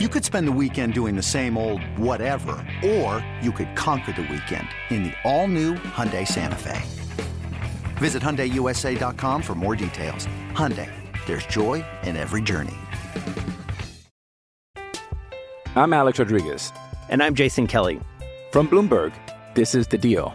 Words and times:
You 0.00 0.08
could 0.08 0.24
spend 0.24 0.48
the 0.48 0.58
weekend 0.60 0.92
doing 0.92 1.14
the 1.14 1.22
same 1.22 1.56
old 1.56 1.80
whatever, 1.96 2.56
or 2.84 3.24
you 3.40 3.52
could 3.52 3.76
conquer 3.76 4.10
the 4.10 4.22
weekend 4.22 4.66
in 4.90 5.04
the 5.04 5.12
all-new 5.22 5.74
Hyundai 5.74 6.26
Santa 6.26 6.56
Fe. 6.56 6.82
Visit 7.98 8.20
HyundaiUSA.com 8.20 9.40
for 9.40 9.54
more 9.54 9.76
details. 9.76 10.26
Hyundai, 10.50 10.90
there's 11.26 11.46
joy 11.46 11.84
in 12.02 12.16
every 12.16 12.42
journey. 12.42 12.74
I'm 15.76 15.92
Alex 15.92 16.18
Rodriguez. 16.18 16.72
And 17.08 17.22
I'm 17.22 17.36
Jason 17.36 17.68
Kelly. 17.68 18.00
From 18.50 18.66
Bloomberg, 18.66 19.12
this 19.54 19.76
is 19.76 19.86
The 19.86 19.98
Deal. 19.98 20.34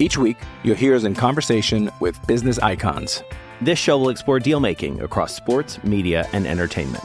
Each 0.00 0.18
week, 0.18 0.36
you'll 0.64 0.76
hear 0.76 0.94
us 0.94 1.04
in 1.04 1.14
conversation 1.14 1.90
with 2.00 2.20
business 2.26 2.58
icons. 2.58 3.22
This 3.62 3.78
show 3.78 3.96
will 3.96 4.10
explore 4.10 4.38
deal 4.38 4.60
making 4.60 5.00
across 5.00 5.34
sports, 5.34 5.82
media, 5.82 6.28
and 6.34 6.46
entertainment 6.46 7.04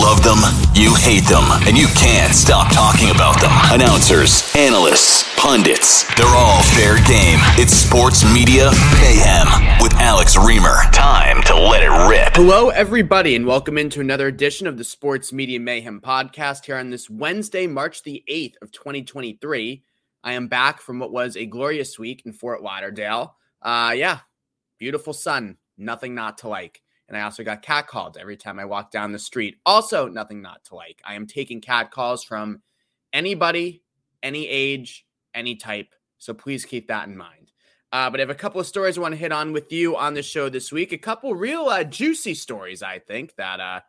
Love 0.00 0.22
them, 0.22 0.38
you 0.74 0.94
hate 0.94 1.26
them, 1.28 1.44
and 1.68 1.76
you 1.76 1.86
can't 1.88 2.32
stop 2.32 2.72
talking 2.72 3.10
about 3.10 3.38
them. 3.38 3.50
Announcers, 3.70 4.50
analysts, 4.56 5.28
pundits, 5.38 6.04
they're 6.14 6.24
all 6.24 6.62
fair 6.62 6.96
game. 7.04 7.38
It's 7.60 7.74
Sports 7.74 8.24
Media 8.32 8.70
Mayhem 8.98 9.46
with 9.82 9.92
Alex 9.96 10.38
Reimer. 10.38 10.90
Time 10.92 11.42
to 11.42 11.54
let 11.54 11.82
it 11.82 11.90
rip. 12.08 12.34
Hello, 12.34 12.70
everybody, 12.70 13.36
and 13.36 13.44
welcome 13.44 13.76
into 13.76 14.00
another 14.00 14.26
edition 14.26 14.66
of 14.66 14.78
the 14.78 14.84
Sports 14.84 15.34
Media 15.34 15.60
Mayhem 15.60 16.00
podcast 16.00 16.64
here 16.64 16.78
on 16.78 16.88
this 16.88 17.10
Wednesday, 17.10 17.66
March 17.66 18.02
the 18.02 18.24
8th 18.26 18.54
of 18.62 18.72
2023. 18.72 19.84
I 20.24 20.32
am 20.32 20.48
back 20.48 20.80
from 20.80 20.98
what 20.98 21.12
was 21.12 21.36
a 21.36 21.44
glorious 21.44 21.98
week 21.98 22.22
in 22.24 22.32
Fort 22.32 22.62
Lauderdale. 22.62 23.36
Uh, 23.60 23.92
yeah, 23.94 24.20
beautiful 24.78 25.12
sun, 25.12 25.58
nothing 25.76 26.14
not 26.14 26.38
to 26.38 26.48
like. 26.48 26.80
And 27.10 27.18
I 27.18 27.22
also 27.22 27.42
got 27.42 27.62
cat 27.62 27.88
calls 27.88 28.16
every 28.16 28.36
time 28.36 28.60
I 28.60 28.64
walk 28.64 28.92
down 28.92 29.10
the 29.10 29.18
street. 29.18 29.56
Also, 29.66 30.06
nothing 30.06 30.40
not 30.40 30.64
to 30.66 30.76
like. 30.76 31.02
I 31.04 31.14
am 31.16 31.26
taking 31.26 31.60
cat 31.60 31.90
calls 31.90 32.22
from 32.22 32.62
anybody, 33.12 33.82
any 34.22 34.46
age, 34.46 35.04
any 35.34 35.56
type. 35.56 35.92
So 36.18 36.32
please 36.32 36.64
keep 36.64 36.86
that 36.86 37.08
in 37.08 37.16
mind. 37.16 37.50
Uh, 37.92 38.08
but 38.08 38.20
I 38.20 38.22
have 38.22 38.30
a 38.30 38.34
couple 38.36 38.60
of 38.60 38.66
stories 38.68 38.96
I 38.96 39.00
want 39.00 39.12
to 39.12 39.18
hit 39.18 39.32
on 39.32 39.52
with 39.52 39.72
you 39.72 39.96
on 39.96 40.14
the 40.14 40.22
show 40.22 40.48
this 40.48 40.70
week. 40.70 40.92
A 40.92 40.98
couple 40.98 41.34
real 41.34 41.62
uh, 41.62 41.82
juicy 41.82 42.34
stories, 42.34 42.80
I 42.80 43.00
think, 43.00 43.34
that 43.34 43.58
uh, 43.58 43.80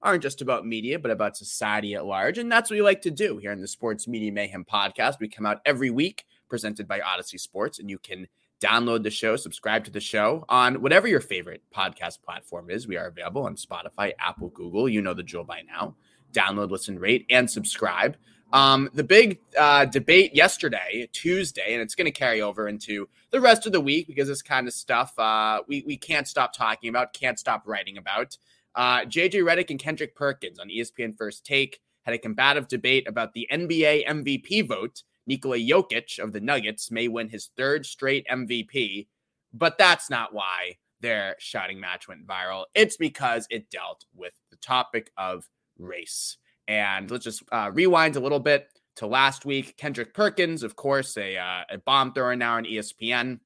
aren't 0.00 0.22
just 0.22 0.40
about 0.40 0.64
media, 0.64 1.00
but 1.00 1.10
about 1.10 1.36
society 1.36 1.96
at 1.96 2.06
large. 2.06 2.38
And 2.38 2.52
that's 2.52 2.70
what 2.70 2.76
we 2.76 2.82
like 2.82 3.02
to 3.02 3.10
do 3.10 3.38
here 3.38 3.50
in 3.50 3.60
the 3.60 3.66
Sports 3.66 4.06
Media 4.06 4.30
Mayhem 4.30 4.64
podcast. 4.64 5.18
We 5.18 5.26
come 5.26 5.46
out 5.46 5.60
every 5.66 5.90
week, 5.90 6.26
presented 6.48 6.86
by 6.86 7.00
Audacy 7.00 7.40
Sports, 7.40 7.80
and 7.80 7.90
you 7.90 7.98
can 7.98 8.28
download 8.60 9.02
the 9.02 9.10
show, 9.10 9.36
subscribe 9.36 9.84
to 9.84 9.90
the 9.90 10.00
show 10.00 10.44
on 10.48 10.80
whatever 10.82 11.06
your 11.06 11.20
favorite 11.20 11.62
podcast 11.74 12.22
platform 12.22 12.70
is. 12.70 12.86
We 12.88 12.96
are 12.96 13.06
available 13.06 13.44
on 13.44 13.56
Spotify, 13.56 14.12
Apple, 14.18 14.48
Google. 14.48 14.88
You 14.88 15.02
know 15.02 15.14
the 15.14 15.22
drill 15.22 15.44
by 15.44 15.62
now. 15.62 15.94
Download, 16.32 16.70
listen, 16.70 16.98
rate, 16.98 17.26
and 17.30 17.50
subscribe. 17.50 18.16
Um, 18.52 18.88
the 18.94 19.04
big 19.04 19.40
uh, 19.58 19.84
debate 19.84 20.34
yesterday, 20.34 21.08
Tuesday, 21.12 21.74
and 21.74 21.82
it's 21.82 21.94
going 21.94 22.06
to 22.06 22.10
carry 22.10 22.40
over 22.40 22.66
into 22.66 23.08
the 23.30 23.40
rest 23.40 23.66
of 23.66 23.72
the 23.72 23.80
week 23.80 24.06
because 24.06 24.28
this 24.28 24.42
kind 24.42 24.66
of 24.66 24.72
stuff 24.72 25.18
uh, 25.18 25.60
we, 25.68 25.84
we 25.86 25.96
can't 25.96 26.26
stop 26.26 26.54
talking 26.54 26.88
about, 26.88 27.12
can't 27.12 27.38
stop 27.38 27.62
writing 27.66 27.98
about. 27.98 28.36
Uh, 28.74 29.00
JJ 29.00 29.42
Redick 29.42 29.70
and 29.70 29.78
Kendrick 29.78 30.14
Perkins 30.14 30.58
on 30.58 30.68
ESPN 30.68 31.16
First 31.16 31.44
Take 31.44 31.80
had 32.02 32.14
a 32.14 32.18
combative 32.18 32.68
debate 32.68 33.06
about 33.06 33.34
the 33.34 33.46
NBA 33.52 34.06
MVP 34.06 34.66
vote 34.66 35.02
Nikola 35.28 35.58
Jokic 35.58 36.18
of 36.18 36.32
the 36.32 36.40
Nuggets 36.40 36.90
may 36.90 37.06
win 37.06 37.28
his 37.28 37.50
third 37.56 37.84
straight 37.84 38.26
MVP, 38.28 39.06
but 39.52 39.76
that's 39.78 40.08
not 40.08 40.32
why 40.32 40.78
their 41.00 41.36
shouting 41.38 41.78
match 41.78 42.08
went 42.08 42.26
viral. 42.26 42.64
It's 42.74 42.96
because 42.96 43.46
it 43.50 43.70
dealt 43.70 44.06
with 44.16 44.32
the 44.50 44.56
topic 44.56 45.12
of 45.18 45.44
race. 45.78 46.38
And 46.66 47.10
let's 47.10 47.24
just 47.24 47.42
uh, 47.52 47.70
rewind 47.72 48.16
a 48.16 48.20
little 48.20 48.40
bit 48.40 48.68
to 48.96 49.06
last 49.06 49.44
week. 49.44 49.76
Kendrick 49.76 50.14
Perkins, 50.14 50.62
of 50.62 50.76
course, 50.76 51.16
a, 51.18 51.36
uh, 51.36 51.62
a 51.70 51.78
bomb 51.78 52.12
thrower 52.12 52.34
now 52.34 52.56
on 52.56 52.64
ESPN, 52.64 53.38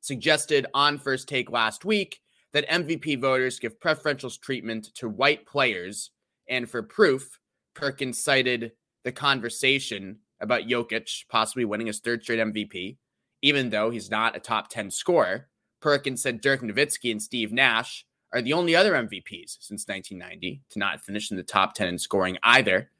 suggested 0.00 0.66
on 0.74 0.98
First 0.98 1.28
Take 1.28 1.50
last 1.50 1.84
week 1.84 2.20
that 2.52 2.68
MVP 2.68 3.20
voters 3.20 3.58
give 3.58 3.80
preferential 3.80 4.30
treatment 4.30 4.94
to 4.96 5.08
white 5.08 5.46
players. 5.46 6.10
And 6.48 6.68
for 6.68 6.82
proof, 6.82 7.40
Perkins 7.74 8.22
cited 8.22 8.72
the 9.02 9.12
conversation 9.12 10.18
about 10.40 10.62
Jokic 10.62 11.24
possibly 11.28 11.64
winning 11.64 11.86
his 11.86 12.00
third 12.00 12.22
straight 12.22 12.40
MVP, 12.40 12.96
even 13.42 13.70
though 13.70 13.90
he's 13.90 14.10
not 14.10 14.36
a 14.36 14.40
top 14.40 14.68
10 14.68 14.90
scorer. 14.90 15.48
Perkins 15.80 16.22
said 16.22 16.40
Dirk 16.40 16.62
Nowitzki 16.62 17.10
and 17.10 17.22
Steve 17.22 17.52
Nash 17.52 18.06
are 18.32 18.42
the 18.42 18.52
only 18.52 18.74
other 18.74 18.92
MVPs 18.94 19.58
since 19.60 19.86
1990 19.86 20.62
to 20.70 20.78
not 20.78 21.00
finish 21.00 21.30
in 21.30 21.36
the 21.36 21.42
top 21.42 21.74
10 21.74 21.88
in 21.88 21.98
scoring 21.98 22.36
either. 22.42 22.90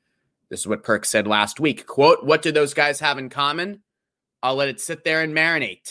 This 0.51 0.61
is 0.61 0.67
what 0.67 0.85
Perk 0.85 1.05
said 1.05 1.27
last 1.27 1.59
week. 1.59 1.87
Quote, 1.87 2.25
what 2.25 2.43
do 2.43 2.53
those 2.53 2.75
guys 2.75 3.01
have 3.01 3.19
in 3.19 3.31
common? 3.31 3.83
I'll 4.43 4.55
let 4.55 4.69
it 4.69 4.81
sit 4.81 5.03
there 5.03 5.23
and 5.23 5.35
marinate. 5.35 5.91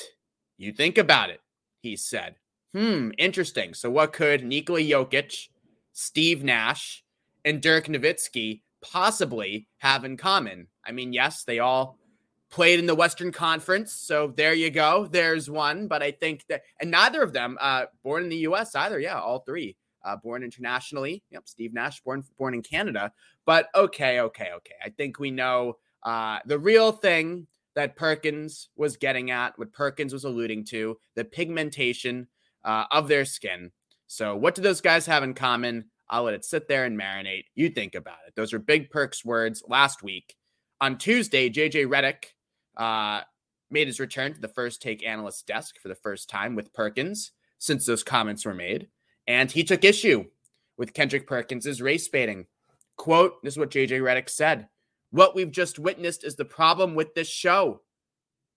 You 0.58 0.72
think 0.72 0.98
about 0.98 1.30
it, 1.30 1.42
he 1.82 1.96
said. 1.96 2.36
Hmm, 2.74 3.10
interesting. 3.18 3.74
So 3.74 3.90
what 3.90 4.14
could 4.14 4.44
Nikola 4.44 4.80
Jokic, 4.80 5.50
Steve 5.92 6.44
Nash, 6.44 7.04
and 7.44 7.62
Dirk 7.62 7.88
Nowitzki 7.88 8.62
possibly 8.82 9.68
have 9.80 10.06
in 10.06 10.16
common? 10.18 10.68
I 10.86 10.92
mean, 10.92 11.14
yes, 11.14 11.44
they 11.44 11.60
all 11.60 11.98
played 12.50 12.80
in 12.80 12.86
the 12.86 12.96
Western 12.96 13.32
Conference, 13.32 13.92
so 13.92 14.34
there 14.36 14.54
you 14.54 14.70
go. 14.70 15.08
There's 15.08 15.50
one, 15.50 15.88
but 15.88 16.04
I 16.04 16.12
think 16.12 16.46
that, 16.50 16.62
and 16.80 16.92
neither 16.92 17.24
of 17.24 17.34
them 17.34 17.58
uh, 17.60 17.86
born 18.04 18.24
in 18.24 18.30
the 18.30 18.38
U.S. 18.38 18.76
either. 18.76 19.00
Yeah, 19.00 19.20
all 19.20 19.40
three 19.40 19.76
uh, 20.04 20.16
born 20.18 20.44
internationally. 20.44 21.24
Yep, 21.32 21.48
Steve 21.48 21.74
Nash 21.74 22.02
born 22.02 22.24
born 22.38 22.54
in 22.54 22.62
Canada. 22.62 23.12
But 23.46 23.70
okay, 23.76 24.20
okay, 24.20 24.50
okay. 24.56 24.76
I 24.84 24.90
think 24.90 25.20
we 25.20 25.32
know 25.32 25.78
uh, 26.04 26.40
the 26.46 26.60
real 26.60 26.92
thing 26.92 27.48
that 27.76 27.96
Perkins 27.96 28.70
was 28.76 28.98
getting 28.98 29.32
at, 29.32 29.58
what 29.58 29.74
Perkins 29.74 30.14
was 30.14 30.24
alluding 30.24 30.66
to, 30.66 30.98
the 31.16 31.26
pigmentation 31.26 32.28
uh, 32.64 32.86
of 32.92 33.08
their 33.08 33.26
skin. 33.26 33.72
So, 34.08 34.36
what 34.36 34.56
do 34.56 34.62
those 34.62 34.82
guys 34.82 35.06
have 35.08 35.24
in 35.24 35.34
common? 35.34 35.86
I'll 36.10 36.24
let 36.24 36.36
it 36.36 36.46
sit 36.46 36.68
there 36.68 36.86
and 36.86 37.00
marinate. 37.00 37.46
You 37.56 37.70
think 37.70 37.96
about 37.96 38.18
it. 38.28 38.36
Those 38.36 38.54
are 38.54 38.60
big 38.60 38.92
Perk's 38.92 39.26
words 39.26 39.64
last 39.68 40.04
week. 40.04 40.36
On 40.84 40.98
Tuesday, 40.98 41.50
JJ 41.50 41.88
Redick 41.88 42.34
uh, 42.76 43.22
made 43.72 43.88
his 43.88 44.02
return 44.02 44.34
to 44.34 44.42
the 44.42 44.50
first 44.50 44.82
take 44.82 45.02
analyst 45.08 45.48
desk 45.48 45.80
for 45.80 45.88
the 45.88 45.96
first 45.96 46.30
time 46.30 46.56
with 46.56 46.74
Perkins 46.74 47.32
since 47.58 47.86
those 47.86 48.04
comments 48.04 48.44
were 48.44 48.54
made. 48.54 48.90
And 49.26 49.50
he 49.50 49.64
took 49.64 49.86
issue 49.86 50.26
with 50.78 50.94
Kendrick 50.94 51.26
Perkins' 51.26 51.82
race 51.82 52.10
baiting. 52.10 52.48
Quote, 52.98 53.42
this 53.44 53.54
is 53.54 53.58
what 53.58 53.72
JJ 53.72 54.02
Redick 54.02 54.28
said. 54.28 54.68
What 55.10 55.36
we've 55.36 55.54
just 55.54 55.80
witnessed 55.80 56.26
is 56.26 56.36
the 56.36 56.44
problem 56.44 56.96
with 56.96 57.16
this 57.16 57.30
show. 57.30 57.80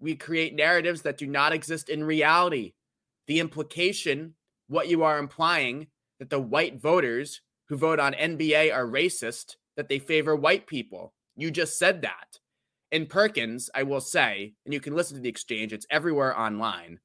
We 0.00 0.16
create 0.16 0.56
narratives 0.56 1.02
that 1.02 1.18
do 1.18 1.28
not 1.28 1.52
exist 1.52 1.88
in 1.88 2.02
reality. 2.02 2.72
The 3.28 3.38
implication, 3.38 4.34
what 4.66 4.88
you 4.88 5.04
are 5.04 5.20
implying, 5.20 5.86
that 6.18 6.30
the 6.30 6.40
white 6.40 6.82
voters 6.82 7.42
who 7.68 7.76
vote 7.76 8.00
on 8.00 8.14
NBA 8.14 8.74
are 8.74 8.84
racist, 8.84 9.54
that 9.76 9.88
they 9.88 10.00
favor 10.00 10.34
white 10.34 10.66
people. 10.66 11.12
You 11.36 11.50
just 11.50 11.78
said 11.78 12.02
that. 12.02 12.38
In 12.90 13.06
Perkins, 13.06 13.68
I 13.74 13.82
will 13.82 14.00
say, 14.00 14.54
and 14.64 14.72
you 14.72 14.80
can 14.80 14.94
listen 14.94 15.16
to 15.16 15.22
the 15.22 15.28
exchange, 15.28 15.72
it's 15.72 15.86
everywhere 15.90 16.38
online, 16.38 17.00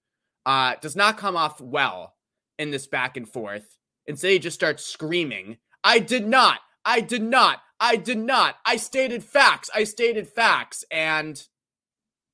uh, 0.45 0.75
does 0.81 0.95
not 0.95 1.17
come 1.17 1.35
off 1.35 1.59
well 1.59 2.15
in 2.57 2.71
this 2.71 2.87
back 2.87 3.17
and 3.17 3.27
forth. 3.27 3.77
Instead, 4.05 4.31
he 4.31 4.39
just 4.39 4.55
starts 4.55 4.85
screaming, 4.85 5.57
I 5.83 5.99
did 5.99 6.27
not, 6.27 6.59
I 6.85 7.01
did 7.01 7.23
not, 7.23 7.59
I 7.79 7.95
did 7.95 8.19
not, 8.19 8.55
I 8.65 8.77
stated 8.77 9.23
facts, 9.23 9.69
I 9.73 9.83
stated 9.83 10.27
facts. 10.27 10.83
And 10.91 11.41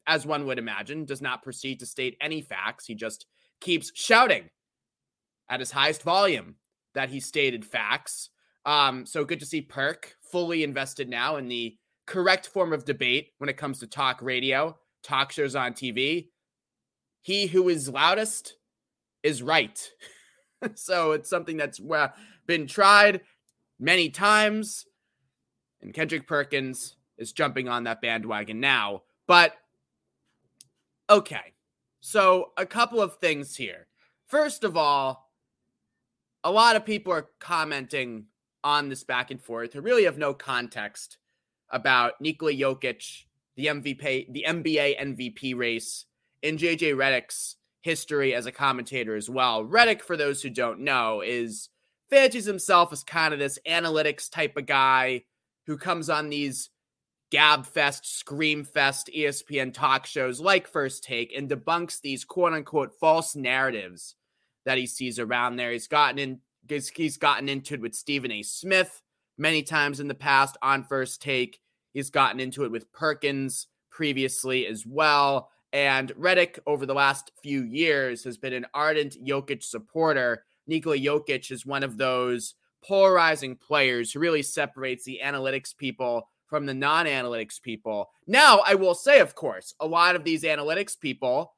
as 0.05 0.25
one 0.25 0.45
would 0.45 0.59
imagine, 0.59 1.05
does 1.05 1.21
not 1.21 1.43
proceed 1.43 1.79
to 1.79 1.85
state 1.85 2.17
any 2.21 2.41
facts. 2.41 2.85
He 2.85 2.95
just 2.95 3.25
keeps 3.61 3.91
shouting 3.95 4.49
at 5.49 5.59
his 5.59 5.71
highest 5.71 6.03
volume 6.03 6.55
that 6.93 7.09
he 7.09 7.19
stated 7.19 7.65
facts. 7.65 8.29
Um, 8.65 9.05
so 9.05 9.23
good 9.23 9.39
to 9.39 9.45
see 9.45 9.61
Perk 9.61 10.15
fully 10.31 10.63
invested 10.63 11.09
now 11.09 11.37
in 11.37 11.47
the 11.47 11.77
correct 12.07 12.47
form 12.47 12.73
of 12.73 12.85
debate 12.85 13.33
when 13.37 13.49
it 13.49 13.57
comes 13.57 13.79
to 13.79 13.87
talk 13.87 14.21
radio, 14.21 14.75
talk 15.03 15.31
shows 15.31 15.55
on 15.55 15.73
TV. 15.73 16.29
He 17.21 17.45
who 17.45 17.69
is 17.69 17.89
loudest 17.89 18.55
is 19.21 19.43
right. 19.43 19.87
so 20.75 21.11
it's 21.11 21.29
something 21.29 21.57
that's 21.57 21.79
uh, 21.79 22.07
been 22.47 22.65
tried 22.65 23.21
many 23.79 24.09
times. 24.09 24.85
And 25.81 25.93
Kendrick 25.93 26.27
Perkins 26.27 26.95
is 27.17 27.33
jumping 27.33 27.67
on 27.67 27.83
that 27.83 28.01
bandwagon 28.01 28.59
now. 28.59 29.03
But 29.27 29.53
okay. 31.09 31.53
So 31.99 32.51
a 32.57 32.65
couple 32.65 33.01
of 33.01 33.17
things 33.17 33.55
here. 33.55 33.87
First 34.25 34.63
of 34.63 34.77
all, 34.77 35.29
a 36.43 36.51
lot 36.51 36.75
of 36.75 36.85
people 36.85 37.11
are 37.11 37.29
commenting 37.39 38.27
on 38.63 38.87
this 38.87 39.03
back 39.03 39.29
and 39.29 39.41
forth 39.41 39.73
who 39.73 39.81
really 39.81 40.05
have 40.05 40.17
no 40.17 40.33
context 40.33 41.17
about 41.69 42.19
Nikola 42.21 42.53
Jokic, 42.53 43.25
the 43.55 43.67
MVP, 43.67 44.31
the 44.31 44.45
NBA 44.47 44.99
MVP 44.99 45.55
race, 45.55 46.05
and 46.43 46.59
JJ 46.59 46.95
Redick's 46.95 47.55
history 47.81 48.33
as 48.33 48.45
a 48.45 48.51
commentator 48.51 49.15
as 49.15 49.29
well. 49.29 49.63
Redick, 49.63 50.01
for 50.01 50.17
those 50.17 50.41
who 50.41 50.49
don't 50.49 50.81
know, 50.81 51.21
is 51.21 51.69
fancies 52.09 52.45
himself 52.45 52.91
as 52.93 53.03
kind 53.03 53.33
of 53.33 53.39
this 53.39 53.59
analytics 53.67 54.29
type 54.29 54.57
of 54.57 54.65
guy 54.65 55.23
who 55.65 55.77
comes 55.77 56.09
on 56.09 56.29
these 56.29 56.69
gab 57.31 57.65
fest, 57.65 58.17
scream 58.17 58.63
fest, 58.63 59.09
ESPN 59.15 59.73
talk 59.73 60.05
shows 60.05 60.39
like 60.39 60.67
First 60.67 61.03
Take 61.03 61.33
and 61.35 61.49
debunks 61.49 62.01
these 62.01 62.23
quote 62.23 62.53
unquote 62.53 62.93
false 62.99 63.35
narratives 63.35 64.15
that 64.65 64.77
he 64.77 64.85
sees 64.85 65.19
around 65.19 65.55
there. 65.55 65.71
He's 65.71 65.87
gotten 65.87 66.19
in 66.19 66.39
he's 66.69 67.17
gotten 67.17 67.49
into 67.49 67.75
it 67.75 67.81
with 67.81 67.95
Stephen 67.95 68.31
A. 68.31 68.43
Smith 68.43 69.01
many 69.37 69.63
times 69.63 69.99
in 69.99 70.07
the 70.07 70.15
past 70.15 70.57
on 70.61 70.83
First 70.83 71.21
Take. 71.21 71.59
He's 71.93 72.09
gotten 72.09 72.39
into 72.39 72.63
it 72.63 72.71
with 72.71 72.91
Perkins 72.91 73.67
previously 73.91 74.67
as 74.67 74.85
well. 74.85 75.49
And 75.73 76.11
Redick, 76.15 76.59
over 76.65 76.85
the 76.85 76.93
last 76.93 77.31
few 77.41 77.63
years, 77.63 78.23
has 78.23 78.37
been 78.37 78.53
an 78.53 78.65
ardent 78.73 79.17
Jokic 79.23 79.63
supporter. 79.63 80.45
Nikola 80.65 80.97
Jokic 80.97 81.51
is 81.51 81.65
one 81.65 81.83
of 81.83 81.97
those 81.97 82.55
polarizing 82.83 83.55
players 83.55 84.11
who 84.11 84.19
really 84.19 84.43
separates 84.43 85.03
the 85.03 85.19
analytics 85.23 85.75
people 85.75 86.29
from 86.47 86.65
the 86.65 86.73
non 86.73 87.05
analytics 87.05 87.61
people. 87.61 88.09
Now, 88.25 88.61
I 88.65 88.75
will 88.75 88.95
say, 88.95 89.19
of 89.19 89.35
course, 89.35 89.73
a 89.79 89.87
lot 89.87 90.15
of 90.15 90.23
these 90.23 90.43
analytics 90.43 90.97
people 90.99 91.53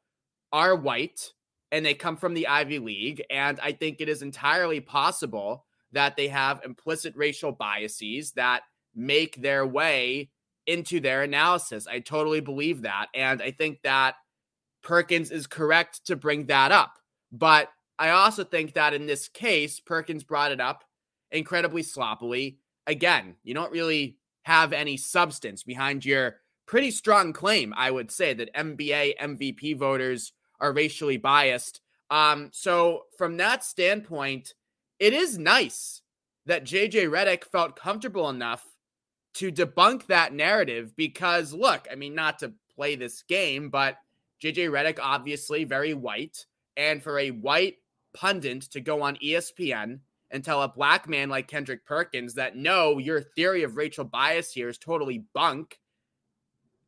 are 0.52 0.76
white 0.76 1.34
and 1.72 1.86
they 1.86 1.94
come 1.94 2.18
from 2.18 2.34
the 2.34 2.48
Ivy 2.48 2.80
League. 2.80 3.24
And 3.30 3.60
I 3.62 3.72
think 3.72 4.02
it 4.02 4.10
is 4.10 4.22
entirely 4.22 4.80
possible 4.80 5.66
that 5.92 6.16
they 6.16 6.28
have 6.28 6.62
implicit 6.64 7.16
racial 7.16 7.52
biases 7.52 8.32
that 8.34 8.64
make 8.96 9.42
their 9.42 9.66
way 9.66 10.30
into 10.68 11.00
their 11.00 11.24
analysis. 11.24 11.88
I 11.88 12.00
totally 12.00 12.42
believe 12.42 12.84
that. 12.84 13.08
And 13.14 13.42
I 13.42 13.52
think 13.52 13.82
that 13.84 14.16
Perkins 14.84 15.32
is 15.32 15.48
correct 15.48 16.06
to 16.06 16.16
bring 16.16 16.46
that 16.46 16.72
up. 16.72 17.00
But 17.32 17.70
I 17.98 18.10
also 18.10 18.44
think 18.44 18.74
that 18.74 18.94
in 18.94 19.08
this 19.08 19.28
case, 19.28 19.80
Perkins 19.80 20.24
brought 20.24 20.52
it 20.52 20.62
up 20.62 20.84
incredibly 21.32 21.84
sloppily. 21.84 22.60
Again, 22.88 23.36
you 23.44 23.54
don't 23.54 23.72
really 23.72 24.18
have 24.44 24.74
any 24.74 24.98
substance 24.98 25.64
behind 25.64 26.06
your 26.06 26.38
pretty 26.66 26.92
strong 26.92 27.34
claim, 27.34 27.74
I 27.76 27.92
would 27.92 28.12
say, 28.12 28.34
that 28.34 28.54
NBA 28.54 29.18
MVP 29.20 29.78
voters 29.78 30.34
are 30.60 30.72
racially 30.72 31.18
biased. 31.18 31.82
Um, 32.10 32.50
so 32.52 33.04
from 33.18 33.38
that 33.38 33.64
standpoint, 33.64 34.54
it 35.00 35.14
is 35.14 35.38
nice 35.38 36.02
that 36.46 36.66
JJ 36.66 37.10
Redick 37.10 37.46
felt 37.46 37.76
comfortable 37.76 38.30
enough 38.30 38.66
to 39.36 39.52
debunk 39.52 40.08
that 40.08 40.34
narrative 40.34 40.96
because 40.96 41.54
look, 41.54 41.88
I 41.92 41.96
mean, 41.96 42.16
not 42.16 42.40
to 42.40 42.54
play 42.76 42.96
this 42.96 43.24
game, 43.24 43.70
but 43.70 43.98
JJ 44.44 44.70
Redick 44.70 45.00
obviously 45.02 45.64
very 45.64 45.94
white, 45.94 46.46
and 46.78 47.04
for 47.04 47.20
a 47.20 47.32
white 47.32 47.78
pundit 48.14 48.64
to 48.64 48.82
go 48.82 49.02
on 49.02 49.18
ESPN 49.18 50.00
and 50.32 50.44
tell 50.44 50.62
a 50.62 50.68
black 50.68 51.08
man 51.08 51.30
like 51.30 51.48
Kendrick 51.48 51.86
Perkins 51.86 52.36
that 52.36 52.56
no, 52.56 52.98
your 52.98 53.22
theory 53.22 53.64
of 53.64 53.78
racial 53.78 54.06
bias 54.06 54.52
here 54.52 54.70
is 54.70 54.78
totally 54.78 55.26
bunk. 55.34 55.80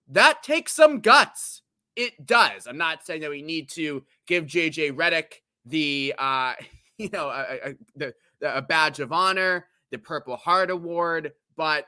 That 0.07 0.43
takes 0.43 0.73
some 0.73 0.99
guts. 0.99 1.61
It 1.95 2.25
does. 2.25 2.67
I'm 2.67 2.77
not 2.77 3.05
saying 3.05 3.21
that 3.21 3.29
we 3.29 3.41
need 3.41 3.69
to 3.71 4.03
give 4.27 4.45
JJ 4.45 4.93
Redick 4.93 5.41
the 5.65 6.13
uh, 6.17 6.53
you 7.01 7.09
know, 7.11 7.29
a, 7.29 7.69
a, 7.69 7.75
the, 7.95 8.13
a 8.41 8.61
badge 8.61 8.99
of 8.99 9.11
honor, 9.11 9.67
the 9.91 9.97
Purple 9.97 10.35
Heart 10.37 10.71
Award, 10.71 11.33
but 11.55 11.85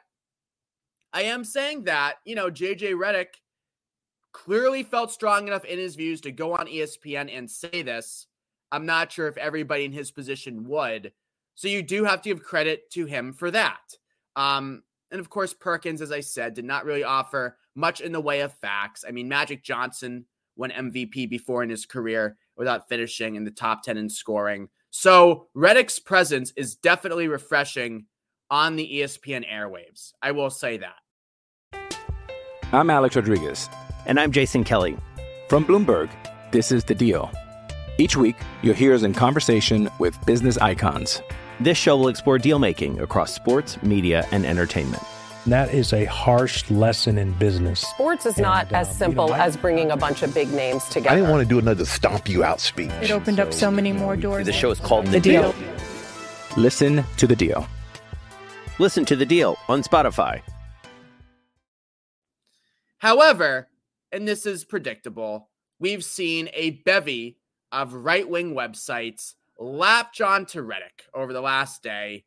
I 1.13 1.24
am 1.24 1.44
saying 1.44 1.83
that, 1.83 2.15
you 2.25 2.36
know, 2.36 2.50
JJ 2.50 2.95
Redick 2.95 3.39
clearly 4.31 4.83
felt 4.83 5.12
strong 5.12 5.48
enough 5.48 5.63
in 5.63 5.77
his 5.77 5.95
views 5.95 6.19
to 6.21 6.31
go 6.31 6.54
on 6.54 6.68
ESPN 6.68 7.36
and 7.36 7.50
say 7.50 7.83
this. 7.83 8.27
I'm 8.71 8.88
not 8.88 9.12
sure 9.12 9.27
if 9.27 9.38
everybody 9.38 9.86
in 9.86 9.92
his 9.92 10.10
position 10.10 10.68
would. 10.68 11.13
So 11.54 11.68
you 11.68 11.83
do 11.83 12.04
have 12.04 12.24
to 12.24 12.30
give 12.30 12.44
credit 12.44 12.89
to 12.92 13.06
him 13.06 13.31
for 13.31 13.51
that. 13.51 13.95
Um, 14.36 14.81
and 15.12 15.19
of 15.19 15.30
course, 15.30 15.54
Perkins, 15.54 16.01
as 16.01 16.12
I 16.12 16.21
said, 16.21 16.56
did 16.56 16.65
not 16.65 16.86
really 16.86 17.04
offer 17.04 17.57
much 17.75 18.01
in 18.01 18.12
the 18.12 18.19
way 18.19 18.42
of 18.42 18.51
facts. 18.51 19.06
I 19.07 19.12
mean, 19.12 19.27
Magic 19.27 19.63
Johnson 19.63 20.25
won 20.56 20.71
MVP 20.71 21.30
before 21.30 21.62
in 21.62 21.69
his 21.69 21.86
career 21.86 22.38
without 22.57 22.89
finishing 22.89 23.36
in 23.36 23.44
the 23.44 23.51
top 23.51 23.83
10 23.83 23.98
in 23.98 24.10
scoring. 24.10 24.69
So 24.95 25.48
Redick's 25.57 25.98
presence 25.98 26.54
is 26.56 26.75
definitely 26.75 27.28
refreshing 27.28 28.06
on 28.51 28.75
the 28.75 28.88
ESPN 29.00 29.44
airwaves. 29.51 30.12
I 30.22 30.34
will 30.34 30.51
say 30.51 30.78
that. 30.78 31.98
I'm 32.72 32.92
Alex 32.92 33.16
Rodriguez. 33.16 33.72
And 34.06 34.19
I'm 34.19 34.31
Jason 34.31 34.63
Kelly. 34.63 34.95
From 35.50 35.66
Bloomberg, 35.66 36.12
this 36.51 36.72
is 36.72 36.84
The 36.84 36.94
Deal. 36.94 37.31
Each 37.98 38.16
week, 38.16 38.36
you'll 38.62 38.75
hear 38.75 38.94
us 38.94 39.01
in 39.01 39.16
conversation 39.16 39.90
with 39.98 40.24
business 40.28 40.60
icons. 40.60 41.24
This 41.60 41.80
show 41.80 41.98
will 41.98 42.10
explore 42.10 42.38
deal 42.38 42.60
making 42.60 43.00
across 43.00 43.34
sports, 43.34 43.81
media, 43.81 44.28
and 44.31 44.46
entertainment. 44.46 45.01
That 45.45 45.74
is 45.74 45.92
a 45.92 46.06
harsh 46.06 46.69
lesson 46.72 47.18
in 47.18 47.34
business. 47.34 47.81
Sports 47.81 48.25
is 48.25 48.36
and, 48.36 48.44
not 48.44 48.72
uh, 48.72 48.78
as 48.78 48.98
simple 48.98 49.25
you 49.25 49.31
know, 49.34 49.38
as 49.38 49.57
bringing 49.57 49.92
a 49.92 49.98
bunch 49.98 50.24
of 50.24 50.34
big 50.34 50.50
names 50.54 50.86
together. 50.86 51.10
I 51.10 51.16
didn't 51.16 51.31
want 51.31 51.44
to 51.44 51.50
do 51.50 51.60
another 51.60 51.84
stomp 51.84 52.30
you 52.30 52.45
out 52.45 52.62
speech. 52.62 52.92
It 53.01 53.12
opened 53.12 53.38
so, 53.38 53.44
up 53.44 53.54
so 53.54 53.69
many 53.69 53.92
more 53.92 54.16
doors. 54.16 54.45
The 54.45 54.54
show 54.54 54.72
is 54.72 54.80
called 54.80 55.07
The, 55.07 55.12
the 55.12 55.19
deal. 55.19 55.51
deal. 55.51 55.74
Listen 56.56 57.04
to 57.18 57.28
the 57.28 57.36
deal. 57.36 57.68
Listen 58.80 59.04
to 59.06 59.18
the 59.18 59.25
deal 59.25 59.57
on 59.68 59.84
Spotify. 59.84 60.42
However, 63.00 63.68
and 64.13 64.25
this 64.25 64.46
is 64.46 64.63
predictable, 64.63 65.50
we've 65.78 66.06
seen 66.06 66.50
a 66.54 66.81
bevy 66.86 67.38
of 67.69 67.94
right 67.94 68.30
wing 68.30 68.56
websites 68.56 69.34
lap 69.60 70.13
John 70.13 70.46
Redick 70.46 71.10
over 71.13 71.34
the 71.34 71.42
last 71.42 71.84
day 71.84 72.24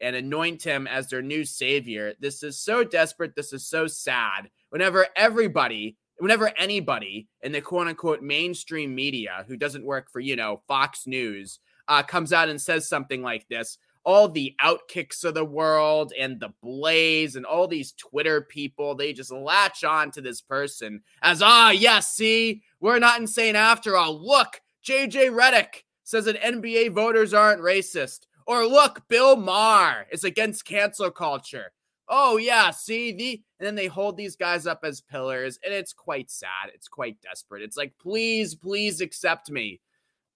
and 0.00 0.16
anoint 0.16 0.62
him 0.62 0.86
as 0.86 1.08
their 1.08 1.22
new 1.22 1.44
savior. 1.44 2.14
This 2.20 2.42
is 2.42 2.58
so 2.58 2.84
desperate. 2.84 3.34
This 3.34 3.52
is 3.52 3.66
so 3.66 3.86
sad. 3.86 4.50
Whenever 4.70 5.06
everybody, 5.16 5.96
whenever 6.18 6.52
anybody 6.56 7.28
in 7.42 7.52
the 7.52 7.60
quote 7.60 7.86
unquote 7.86 8.22
mainstream 8.22 8.94
media 8.94 9.44
who 9.48 9.56
doesn't 9.56 9.84
work 9.84 10.10
for, 10.10 10.20
you 10.20 10.36
know, 10.36 10.62
Fox 10.68 11.06
News 11.06 11.60
uh, 11.88 12.02
comes 12.02 12.32
out 12.32 12.48
and 12.48 12.60
says 12.60 12.88
something 12.88 13.22
like 13.22 13.46
this, 13.48 13.78
all 14.06 14.28
the 14.28 14.54
outkicks 14.62 15.24
of 15.24 15.34
the 15.34 15.44
world 15.44 16.12
and 16.18 16.38
the 16.38 16.50
blaze 16.62 17.34
and 17.34 17.44
all 17.44 17.66
these 17.66 17.92
Twitter 17.92 18.40
people, 18.40 18.94
they 18.94 19.12
just 19.12 19.32
latch 19.32 19.82
on 19.82 20.12
to 20.12 20.20
this 20.20 20.40
person 20.40 21.02
as, 21.22 21.42
ah, 21.42 21.70
yes, 21.70 22.14
see, 22.14 22.62
we're 22.80 23.00
not 23.00 23.18
insane 23.18 23.56
after 23.56 23.96
all. 23.96 24.24
Look, 24.24 24.60
JJ 24.86 25.30
Redick 25.30 25.82
says 26.04 26.26
that 26.26 26.40
NBA 26.40 26.92
voters 26.92 27.34
aren't 27.34 27.60
racist. 27.60 28.20
Or 28.46 28.64
look, 28.64 29.08
Bill 29.08 29.36
Maher 29.36 30.06
is 30.12 30.24
against 30.24 30.64
cancel 30.64 31.10
culture. 31.10 31.72
Oh, 32.08 32.36
yeah, 32.36 32.70
see, 32.70 33.12
the, 33.12 33.42
and 33.58 33.66
then 33.66 33.74
they 33.74 33.88
hold 33.88 34.16
these 34.16 34.36
guys 34.36 34.66
up 34.66 34.80
as 34.84 35.00
pillars, 35.00 35.58
and 35.64 35.74
it's 35.74 35.92
quite 35.92 36.30
sad. 36.30 36.70
It's 36.72 36.86
quite 36.86 37.20
desperate. 37.20 37.62
It's 37.62 37.76
like, 37.76 37.94
please, 38.00 38.54
please 38.54 39.00
accept 39.00 39.50
me. 39.50 39.80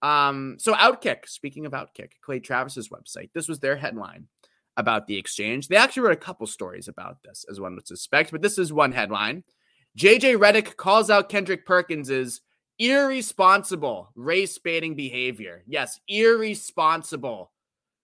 Um, 0.01 0.57
so 0.59 0.73
Outkick, 0.73 1.27
speaking 1.27 1.65
of 1.65 1.71
Outkick, 1.71 2.13
Clay 2.21 2.39
Travis's 2.39 2.89
website, 2.89 3.29
this 3.33 3.47
was 3.47 3.59
their 3.59 3.77
headline 3.77 4.27
about 4.75 5.07
the 5.07 5.17
exchange. 5.17 5.67
They 5.67 5.77
actually 5.77 6.03
wrote 6.03 6.13
a 6.13 6.17
couple 6.17 6.47
stories 6.47 6.89
about 6.89 7.23
this, 7.23 7.45
as 7.49 7.59
one 7.59 7.75
would 7.75 7.87
suspect, 7.87 8.31
but 8.31 8.41
this 8.41 8.57
is 8.57 8.73
one 8.73 8.91
headline. 8.91 9.43
JJ 9.97 10.37
Redick 10.37 10.75
calls 10.75 11.09
out 11.09 11.29
Kendrick 11.29 11.65
Perkins's 11.65 12.41
irresponsible 12.79 14.09
race 14.15 14.57
baiting 14.57 14.95
behavior. 14.95 15.63
Yes, 15.67 15.99
irresponsible 16.07 17.51